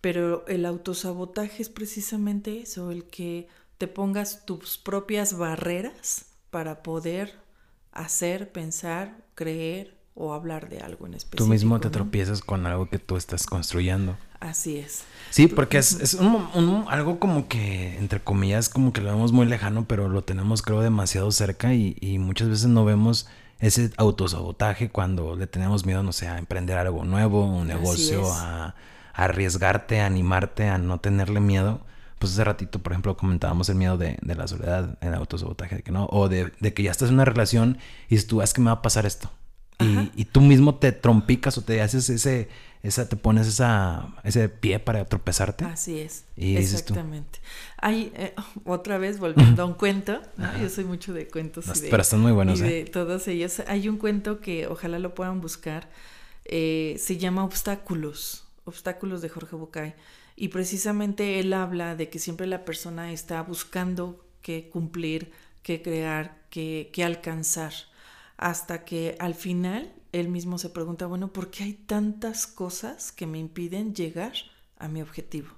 [0.00, 7.34] Pero el autosabotaje es precisamente eso, el que te pongas tus propias barreras para poder
[7.92, 11.44] hacer, pensar, creer o hablar de algo en específico.
[11.44, 11.92] Tú mismo te ¿no?
[11.92, 14.16] tropiezas con algo que tú estás construyendo.
[14.40, 15.04] Así es.
[15.30, 19.32] Sí, porque es, es un- un- algo como que, entre comillas, como que lo vemos
[19.32, 23.26] muy lejano, pero lo tenemos creo demasiado cerca y, y muchas veces no vemos
[23.58, 28.66] ese autosabotaje cuando le tenemos miedo, no sé, a emprender algo nuevo, un negocio, a,
[28.66, 31.80] a arriesgarte, a animarte, a no tenerle miedo.
[32.18, 35.82] Pues hace ratito, por ejemplo, comentábamos el miedo de, de la soledad, el autosabotaje, de
[35.82, 37.78] que no, o de, de que ya estás en una relación
[38.08, 39.30] y tú, "Ah, es que me va a pasar esto.
[39.78, 42.48] Y, y tú mismo te trompicas o te haces ese,
[42.86, 45.64] esa, te pones esa, ese pie para tropezarte.
[45.64, 46.24] Así es.
[46.36, 46.56] Y.
[46.56, 47.40] Exactamente.
[47.78, 48.34] Hay, eh,
[48.64, 50.58] otra vez volviendo a un cuento, ¿no?
[50.58, 51.66] Yo soy mucho de cuentos.
[51.66, 52.66] No, y de, pero están muy buenos, y ¿eh?
[52.66, 53.60] de todos ellos.
[53.66, 55.88] Hay un cuento que ojalá lo puedan buscar.
[56.44, 58.44] eh, se llama Obstáculos.
[58.64, 59.94] Obstáculos de Jorge Bucay.
[60.36, 65.32] Y precisamente él habla de que siempre la persona está buscando qué cumplir,
[65.62, 67.72] qué crear, qué, qué alcanzar.
[68.36, 73.26] Hasta que al final él mismo se pregunta, bueno, ¿por qué hay tantas cosas que
[73.26, 74.34] me impiden llegar
[74.78, 75.48] a mi objetivo?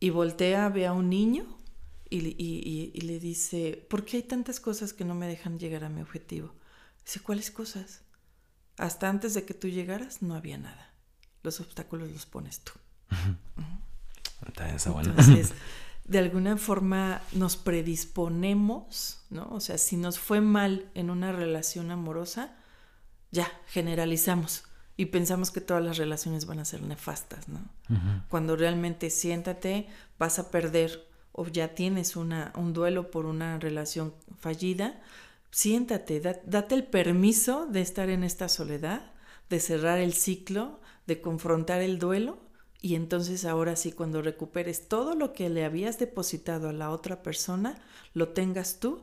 [0.00, 1.58] Y voltea, ve a un niño
[2.10, 5.58] y, y- y- y le dice, ¿por qué hay tantas cosas que no me dejan
[5.58, 6.54] llegar a mi objetivo?
[7.04, 8.02] Dice, ¿cuáles cosas?
[8.76, 10.94] Hasta antes de que tú llegaras no había nada.
[11.42, 12.72] Los obstáculos los pones tú.
[15.10, 15.52] Entonces,
[16.04, 19.48] de alguna forma nos predisponemos, ¿no?
[19.50, 22.56] O sea, si nos fue mal en una relación amorosa,
[23.30, 24.64] ya, generalizamos
[24.96, 27.60] y pensamos que todas las relaciones van a ser nefastas, ¿no?
[28.28, 29.86] Cuando realmente siéntate,
[30.18, 35.00] vas a perder o ya tienes una, un duelo por una relación fallida,
[35.50, 39.12] siéntate, da- date el permiso de estar en esta soledad,
[39.48, 42.38] de cerrar el ciclo, de confrontar el duelo
[42.80, 47.22] y entonces ahora sí, cuando recuperes todo lo que le habías depositado a la otra
[47.22, 47.80] persona,
[48.14, 49.02] lo tengas tú,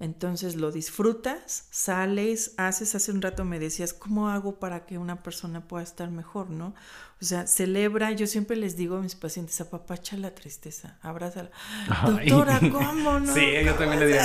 [0.00, 5.22] entonces lo disfrutas, sales, haces, hace un rato me decías, ¿cómo hago para que una
[5.22, 6.74] persona pueda estar mejor, no?
[7.20, 11.50] O sea, celebra, yo siempre les digo a mis pacientes, apapacha la tristeza, abrázala.
[11.88, 12.28] Ay.
[12.30, 13.32] Doctora, ¿cómo no?
[13.34, 14.24] Sí, yo ¿Cómo también le digo.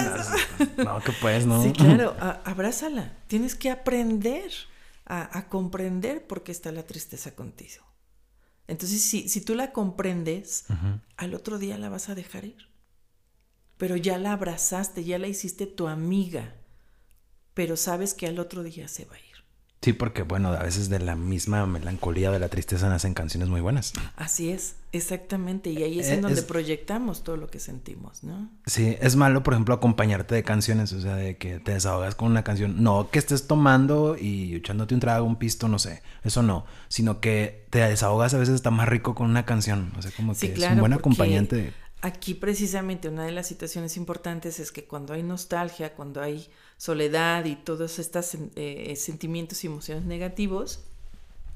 [0.78, 1.62] No, no, que pues, ¿no?
[1.62, 3.14] Sí, claro, a- abrázala.
[3.28, 4.50] Tienes que aprender
[5.06, 7.84] a, a comprender por qué está la tristeza contigo.
[8.68, 10.66] Entonces, si, si tú la comprendes,
[11.18, 12.70] al otro día la vas a dejar ir.
[13.78, 16.54] Pero ya la abrazaste, ya la hiciste tu amiga.
[17.54, 19.26] Pero sabes que al otro día se va a ir.
[19.82, 23.62] Sí, porque bueno, a veces de la misma melancolía de la tristeza nacen canciones muy
[23.62, 23.94] buenas.
[24.16, 25.70] Así es, exactamente.
[25.70, 28.50] Y ahí es Eh, en donde es- proyectamos todo lo que sentimos, ¿no?
[28.66, 32.32] Sí, es malo, por ejemplo, acompañarte de canciones, o sea, de que te desahogas con
[32.32, 32.82] una canción.
[32.82, 37.20] No que estés tomando y echándote un trago, un pisto, no sé, eso no, sino
[37.22, 40.40] que te desahogas a veces está más rico con una canción, o sea, como que
[40.40, 41.56] Sí, es un buen acompañante.
[41.58, 41.74] de-
[42.06, 46.48] Aquí precisamente una de las situaciones importantes es que cuando hay nostalgia, cuando hay
[46.78, 50.82] soledad y todos estos eh, sentimientos y emociones negativos,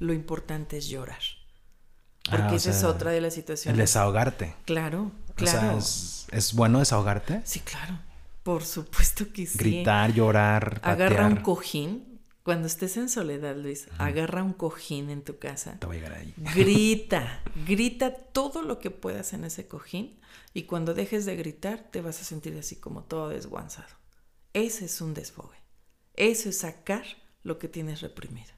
[0.00, 1.20] lo importante es llorar.
[2.28, 3.78] Porque Ah, o esa es sea, otra de las El situaciones.
[3.78, 4.56] desahogarte.
[4.64, 5.60] Claro, O claro.
[5.60, 7.42] sea, es, es bueno desahogarte.
[7.44, 8.00] Sí, claro.
[8.42, 9.56] Por supuesto que sí.
[9.56, 11.42] Gritar, llorar, Agarra un patear.
[11.44, 12.09] cojín.
[12.42, 15.76] Cuando estés en soledad, Luis, agarra un cojín en tu casa.
[15.78, 16.34] Te voy a llegar ahí.
[16.54, 20.18] Grita, grita todo lo que puedas en ese cojín
[20.54, 23.88] y cuando dejes de gritar te vas a sentir así como todo desguanzado.
[24.54, 25.56] Ese es un desfogue.
[26.16, 27.04] Eso es sacar
[27.42, 28.50] lo que tienes reprimido.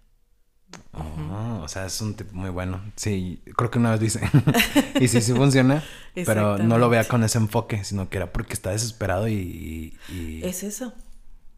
[0.92, 2.80] Oh, o sea, es un tip muy bueno.
[2.96, 4.20] Sí, creo que una vez dice.
[5.00, 5.84] y sí, sí funciona.
[6.14, 9.98] pero no lo vea con ese enfoque, sino que era porque está desesperado y.
[10.08, 10.94] y- Es eso.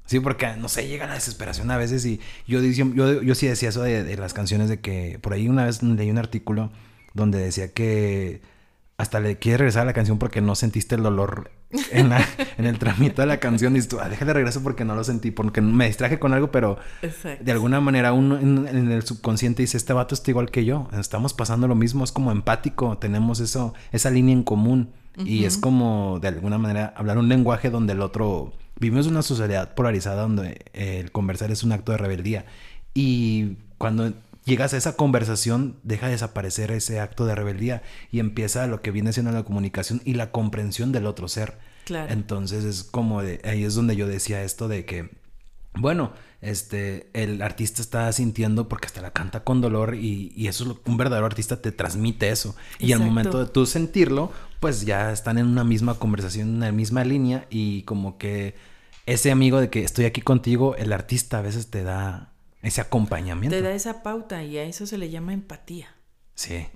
[0.07, 3.71] Sí, porque no sé, llega la desesperación a veces y yo, yo, yo sí decía
[3.71, 6.71] eso de, de las canciones de que por ahí una vez leí un artículo
[7.15, 8.43] donde decía que
[8.97, 11.51] hasta le quieres regresar a la canción porque no sentiste el dolor
[11.91, 12.25] en, la-
[12.59, 15.31] en el tramito de la canción y tú, ah, déjale regreso porque no lo sentí,
[15.31, 17.43] porque me distraje con algo, pero Exacto.
[17.43, 20.89] de alguna manera uno en, en el subconsciente dice, este vato está igual que yo,
[20.99, 25.59] estamos pasando lo mismo, es como empático, tenemos eso, esa línea en común y es
[25.59, 30.65] como de alguna manera hablar un lenguaje donde el otro, vivimos una sociedad polarizada donde
[30.73, 32.47] el conversar es un acto de rebeldía
[32.95, 34.13] y cuando
[34.45, 38.91] llegas a esa conversación deja de desaparecer ese acto de rebeldía y empieza lo que
[38.91, 41.59] viene siendo la comunicación y la comprensión del otro ser.
[41.85, 42.13] Claro.
[42.13, 45.11] Entonces es como de, ahí es donde yo decía esto de que
[45.77, 50.65] bueno, este, el artista está sintiendo porque hasta la canta con dolor y, y eso
[50.65, 52.55] es lo un verdadero artista te transmite eso.
[52.79, 53.07] Y al Exacto.
[53.07, 54.31] momento de tú sentirlo,
[54.65, 58.55] pues ya están en una misma conversación, en una misma línea y como que
[59.05, 63.55] ese amigo de que estoy aquí contigo, el artista a veces te da ese acompañamiento.
[63.55, 65.95] Te da esa pauta y a eso se le llama empatía.
[66.35, 66.67] Sí.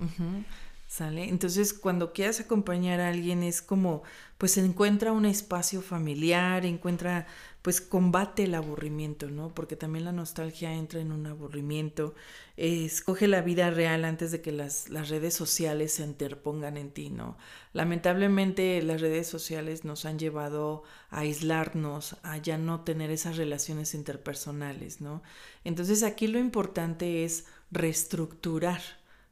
[0.87, 1.29] ¿Sale?
[1.29, 4.03] Entonces, cuando quieras acompañar a alguien es como,
[4.39, 7.27] pues encuentra un espacio familiar, encuentra,
[7.61, 9.53] pues combate el aburrimiento, ¿no?
[9.53, 12.15] Porque también la nostalgia entra en un aburrimiento.
[12.55, 17.09] escoge la vida real antes de que las, las redes sociales se interpongan en ti,
[17.09, 17.37] ¿no?
[17.73, 23.93] Lamentablemente las redes sociales nos han llevado a aislarnos, a ya no tener esas relaciones
[23.93, 25.21] interpersonales, ¿no?
[25.65, 28.81] Entonces aquí lo importante es reestructurar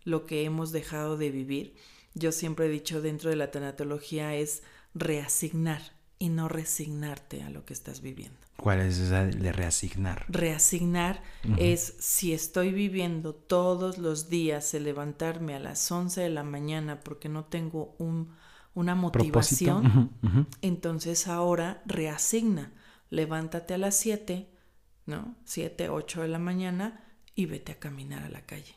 [0.04, 1.76] lo que hemos dejado de vivir.
[2.14, 4.64] Yo siempre he dicho dentro de la tanatología es
[5.00, 5.82] reasignar
[6.20, 8.40] y no resignarte a lo que estás viviendo.
[8.58, 10.26] ¿Cuál es esa de reasignar?
[10.30, 11.22] Reasignar
[11.58, 17.02] es si estoy viviendo todos los días el levantarme a las 11 de la mañana
[17.02, 18.34] porque no tengo un,
[18.74, 20.12] una motivación,
[20.62, 22.74] entonces ahora reasigna.
[23.10, 24.50] Levántate a las 7,
[25.06, 25.36] ¿no?
[25.46, 27.04] 7, 8 de la mañana
[27.36, 28.76] y vete a caminar a la calle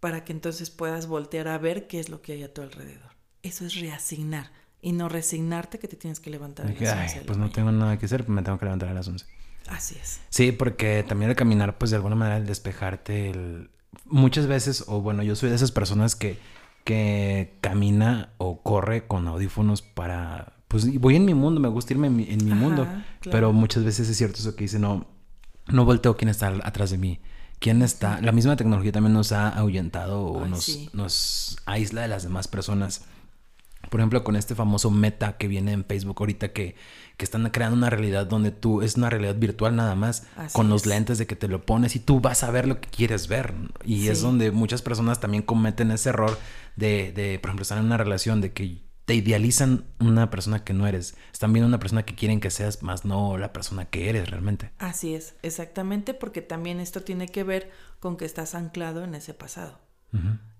[0.00, 3.12] para que entonces puedas voltear a ver qué es lo que hay a tu alrededor.
[3.42, 4.50] Eso es reasignar
[4.86, 6.80] y no resignarte que te tienes que levantar a las
[7.16, 7.22] 11.
[7.26, 9.26] pues no tengo nada que hacer, me tengo que levantar a las 11.
[9.66, 10.20] Así es.
[10.28, 13.70] Sí, porque también el caminar, pues de alguna manera el despejarte, el...
[14.04, 16.38] muchas veces, o bueno, yo soy de esas personas que,
[16.84, 22.06] que camina o corre con audífonos para, pues voy en mi mundo, me gusta irme
[22.06, 22.86] en mi, en mi mundo,
[23.32, 25.08] pero muchas veces es cierto eso que dice, no,
[25.66, 27.20] no volteo quién está atrás de mí
[27.58, 28.20] quién está.
[28.20, 33.06] La misma tecnología también nos ha ahuyentado o nos, nos aísla de las demás personas.
[33.90, 36.76] Por ejemplo, con este famoso meta que viene en Facebook ahorita que,
[37.16, 40.86] que están creando una realidad donde tú es una realidad virtual nada más, con los
[40.86, 43.54] lentes de que te lo pones y tú vas a ver lo que quieres ver.
[43.84, 46.38] Y es donde muchas personas también cometen ese error
[46.76, 50.74] de, de, por ejemplo, estar en una relación de que te idealizan una persona que
[50.74, 51.16] no eres.
[51.32, 54.72] Están viendo una persona que quieren que seas, más no la persona que eres realmente.
[54.78, 57.70] Así es, exactamente, porque también esto tiene que ver
[58.00, 59.85] con que estás anclado en ese pasado.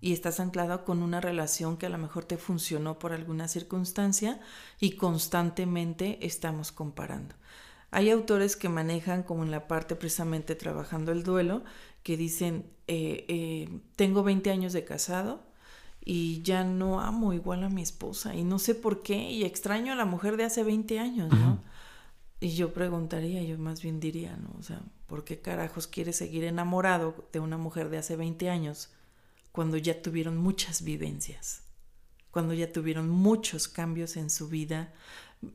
[0.00, 4.40] Y estás anclado con una relación que a lo mejor te funcionó por alguna circunstancia
[4.78, 7.34] y constantemente estamos comparando.
[7.90, 11.64] Hay autores que manejan como en la parte precisamente trabajando el duelo,
[12.02, 15.46] que dicen, eh, eh, tengo 20 años de casado,
[16.08, 19.92] y ya no amo igual a mi esposa y no sé por qué y extraño
[19.92, 21.60] a la mujer de hace 20 años, ¿no?
[22.38, 24.54] Y yo preguntaría, yo más bien diría, ¿no?
[24.56, 28.90] O sea, ¿por qué carajos quieres seguir enamorado de una mujer de hace 20 años
[29.56, 31.62] cuando ya tuvieron muchas vivencias?
[32.30, 34.94] Cuando ya tuvieron muchos cambios en su vida,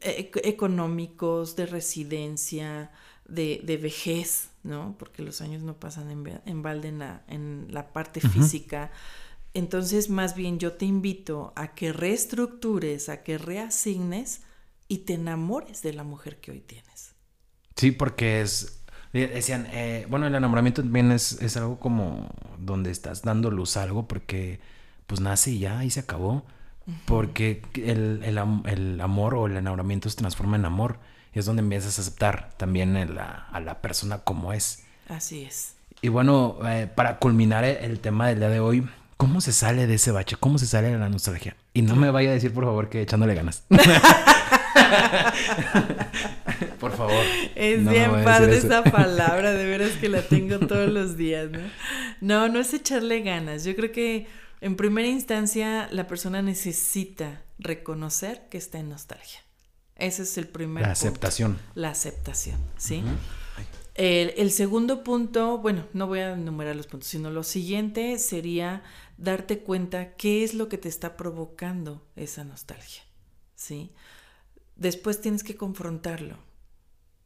[0.01, 2.91] e-, económicos, de residencia,
[3.25, 4.97] de, de, vejez, ¿no?
[4.99, 8.91] Porque los años no pasan en, balde en la, en la parte física
[9.53, 14.41] entonces, más bien yo te invito a que reestructures, a que reasignes
[14.87, 17.13] y te enamores de la mujer que hoy tienes.
[17.75, 18.80] Sí, porque es,
[19.19, 23.83] decían, eh, bueno, el enamoramiento también es, es, algo como donde estás dando luz a
[23.83, 24.59] algo porque
[25.07, 26.45] pues nace y ya, y se acabó.
[27.05, 30.97] Porque el, el, el, amor o el enamoramiento se transforma en amor
[31.33, 34.83] y es donde empiezas a aceptar también a la, a la persona como es.
[35.07, 35.75] Así es.
[36.01, 38.85] Y bueno, eh, para culminar el tema del día de hoy,
[39.21, 40.35] ¿Cómo se sale de ese bache?
[40.39, 41.55] ¿Cómo se sale de la nostalgia?
[41.75, 43.61] Y no me vaya a decir, por favor, que echándole ganas.
[46.79, 47.23] por favor.
[47.55, 51.59] Es bien padre esa palabra, de veras que la tengo todos los días, ¿no?
[52.21, 53.63] No, no es echarle ganas.
[53.63, 54.27] Yo creo que
[54.61, 59.39] en primera instancia la persona necesita reconocer que está en nostalgia.
[59.95, 61.59] Ese es el primer La aceptación.
[61.75, 63.03] La aceptación, ¿sí?
[63.95, 68.83] el, segundo punto, bueno, no voy a enumerar los puntos, sino lo siguiente sería
[69.17, 73.03] darte cuenta qué es lo que te está provocando esa nostalgia,
[73.55, 73.91] ¿sí?
[74.81, 76.39] Después tienes que confrontarlo.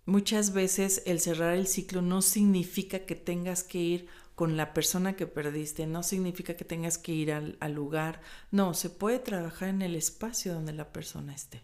[0.06, 5.16] Muchas veces el cerrar el ciclo no significa que tengas que ir con la persona
[5.16, 8.20] que perdiste, no significa que tengas que ir al, lugar,
[8.52, 11.62] no, se puede trabajar en el espacio donde la persona esté,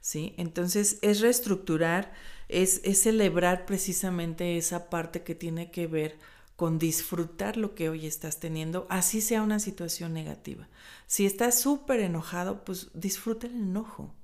[0.00, 0.34] ¿sí?
[0.38, 2.12] Entonces es reestructurar,
[2.48, 6.18] es, es celebrar precisamente esa parte que tiene que ver
[6.56, 10.68] con disfrutar lo que hoy estás teniendo, así sea una situación negativa.
[11.06, 14.17] Si estás súper enojado, pues disfruta el enojo.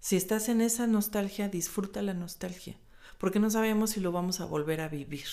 [0.00, 2.76] Si estás en esa nostalgia, disfruta la nostalgia,
[3.18, 5.26] porque no sabemos si lo vamos a volver a vivir.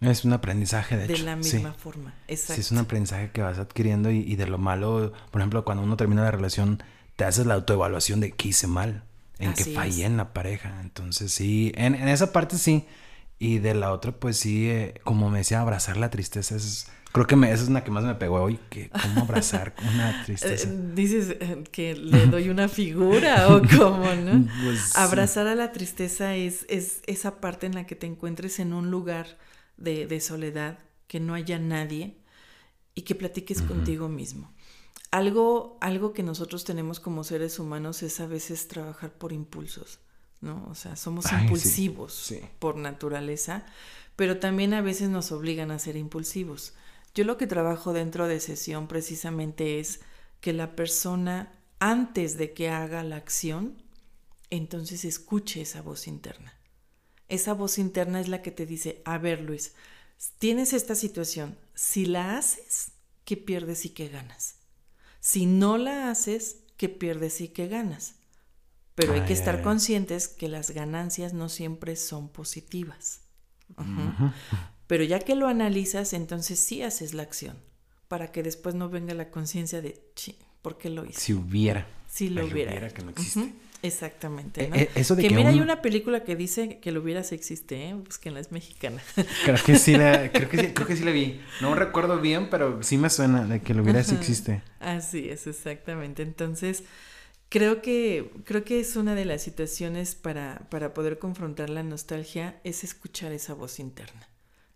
[0.00, 1.22] Es un aprendizaje, de, de hecho.
[1.22, 2.54] De la misma forma, exacto.
[2.54, 5.96] Sí, es un aprendizaje que vas adquiriendo y, de lo malo, por ejemplo, cuando uno
[5.96, 6.82] termina la relación,
[7.16, 9.04] te haces la autoevaluación de qué hice mal,
[9.38, 10.80] en qué fallé en la pareja.
[10.80, 12.86] Entonces, sí, en, en esa parte sí
[13.38, 16.88] y de la otra, pues sí, eh, como me decía, abrazar la tristeza es...
[17.14, 20.20] Creo que me, esa es una que más me pegó hoy, que cómo abrazar una
[20.26, 20.68] tristeza.
[20.68, 24.48] Eh, dices eh, que le doy una figura o cómo, ¿no?
[24.64, 28.72] Pues, abrazar a la tristeza es, es esa parte en la que te encuentres en
[28.72, 29.38] un lugar
[29.76, 32.16] de, de soledad, que no haya nadie
[32.96, 34.52] y que platiques contigo mismo.
[35.12, 40.00] algo, algo que nosotros tenemos como seres humanos es a veces trabajar por impulsos,
[40.40, 40.66] ¿no?
[40.68, 43.66] O sea, somos impulsivos por naturaleza,
[44.16, 46.74] pero también a veces nos obligan a ser impulsivos.
[47.14, 50.00] Yo lo que trabajo dentro de sesión precisamente es
[50.40, 53.82] que la persona, antes de que haga la acción,
[54.50, 56.54] entonces escuche esa voz interna.
[57.28, 59.74] Esa voz interna es la que te dice, a ver Luis,
[60.38, 62.92] tienes esta situación, si la haces,
[63.24, 64.56] ¿qué pierdes y qué ganas?
[65.20, 68.16] Si no la haces, ¿qué pierdes y qué ganas?
[68.94, 73.22] Pero hay que estar conscientes que las ganancias no siempre son positivas.
[74.86, 77.56] Pero ya que lo analizas, entonces sí haces la acción,
[78.08, 80.00] para que después no venga la conciencia de,
[80.62, 81.20] ¿por qué lo hice?
[81.20, 81.86] Si hubiera.
[82.08, 82.88] Si lo hubiera.
[82.90, 83.52] que no existe.
[83.82, 84.64] Exactamente.
[84.64, 84.76] Eh, ¿no?
[84.76, 87.32] eh, eso de que, que mira, hay un- una película que dice que lo hubieras
[87.32, 87.96] existe, ¿eh?
[88.02, 89.02] Pues que no es mexicana.
[89.44, 91.40] Creo que sí la, creo que sí, creo que sí la vi.
[91.60, 94.62] No recuerdo bien, pero sí me suena de que lo hubiera si existe.
[94.80, 96.22] Así es, exactamente.
[96.22, 96.84] Entonces,
[97.50, 102.58] creo que, creo que es una de las situaciones para, para poder confrontar la nostalgia,
[102.64, 104.26] es escuchar esa voz interna.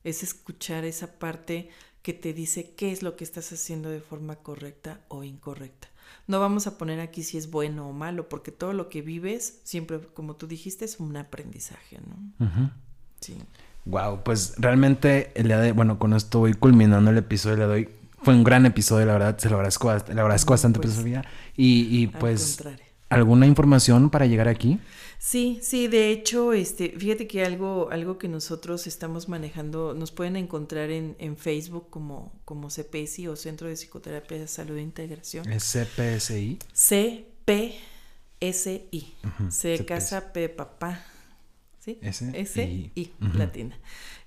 [0.09, 1.69] Es escuchar esa parte
[2.03, 5.89] que te dice qué es lo que estás haciendo de forma correcta o incorrecta.
[6.27, 9.61] No vamos a poner aquí si es bueno o malo, porque todo lo que vives,
[9.65, 11.99] siempre, como tú dijiste, es un aprendizaje,
[12.39, 12.71] ¿no?
[13.21, 13.37] Sí.
[13.85, 17.89] Wow, pues realmente el día de, bueno, con esto voy culminando el episodio, le doy,
[18.23, 20.99] fue un gran episodio, la verdad, se lo agradezco, le agradezco No, bastante, pues, pues,
[20.99, 21.25] Sofía.
[21.57, 22.85] Y, y al pues, contrario.
[23.11, 24.79] ¿alguna información para llegar aquí?
[25.19, 30.37] Sí, sí, de hecho, este, fíjate que algo, algo que nosotros estamos manejando, nos pueden
[30.37, 35.51] encontrar en, en Facebook como, como CPSI o Centro de Psicoterapia de Salud e Integración.
[35.51, 36.61] ¿Es CPSI?
[38.41, 39.17] CPSI.
[39.25, 39.85] Ujú, C CPSI.
[39.85, 41.05] casa P papá.
[41.89, 41.99] ¿Sí?
[42.35, 42.63] S.
[42.95, 43.39] I Ujú.
[43.39, 43.79] latina.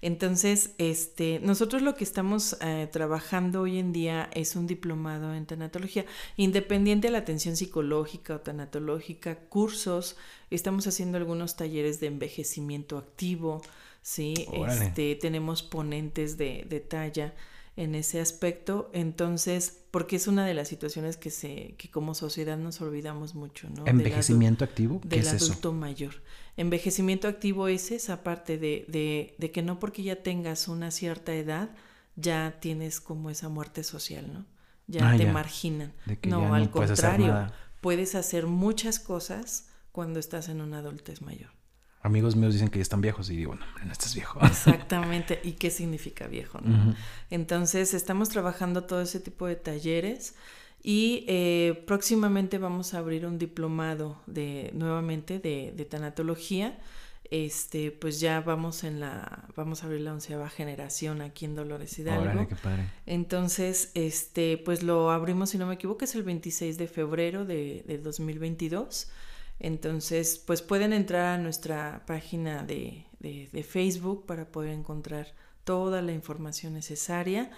[0.01, 5.45] Entonces, este, nosotros lo que estamos eh, trabajando hoy en día es un diplomado en
[5.45, 6.05] tanatología,
[6.37, 10.17] independiente de la atención psicológica o tanatológica, cursos,
[10.49, 13.61] estamos haciendo algunos talleres de envejecimiento activo,
[14.01, 14.85] sí, Órale.
[14.85, 17.35] este, tenemos ponentes de, de talla
[17.75, 22.57] en ese aspecto, entonces, porque es una de las situaciones que se, que como sociedad
[22.57, 23.93] nos olvidamos mucho, ¿no?
[23.95, 25.05] Del ¿Envejecimiento activo?
[25.09, 25.53] ¿Qué del es eso?
[25.53, 26.21] adulto mayor.
[26.57, 31.33] Envejecimiento activo es esa parte de, de, de que no porque ya tengas una cierta
[31.33, 31.71] edad,
[32.15, 34.45] ya tienes como esa muerte social, ¿no?
[34.87, 35.31] Ya Ah, te ya.
[35.31, 35.93] marginan.
[36.23, 37.51] No, ya no al puedes hacer contrario,
[37.81, 41.51] puedes hacer muchas cosas cuando estás en una adultez mayor.
[42.03, 44.39] Amigos míos dicen que ya están viejos y digo, no, no estás viejo.
[44.45, 45.39] Exactamente.
[45.43, 46.59] ¿Y qué significa viejo?
[46.61, 46.95] no?
[47.29, 50.35] Entonces, estamos trabajando todo ese tipo de talleres
[50.83, 56.79] y eh, próximamente vamos a abrir un diplomado de nuevamente de, de tanatología.
[57.31, 61.97] Este, pues ya vamos en la, vamos a abrir la onceava generación aquí en Dolores
[61.97, 62.23] Hidalgo.
[62.23, 62.89] Órale, qué padre.
[63.05, 67.85] Entonces, este, pues lo abrimos, si no me equivoco, es el 26 de febrero de,
[67.87, 69.09] del 2022.
[69.61, 75.33] Entonces, pues pueden entrar a nuestra página de, de- de Facebook para poder encontrar
[75.63, 77.51] toda la información necesaria.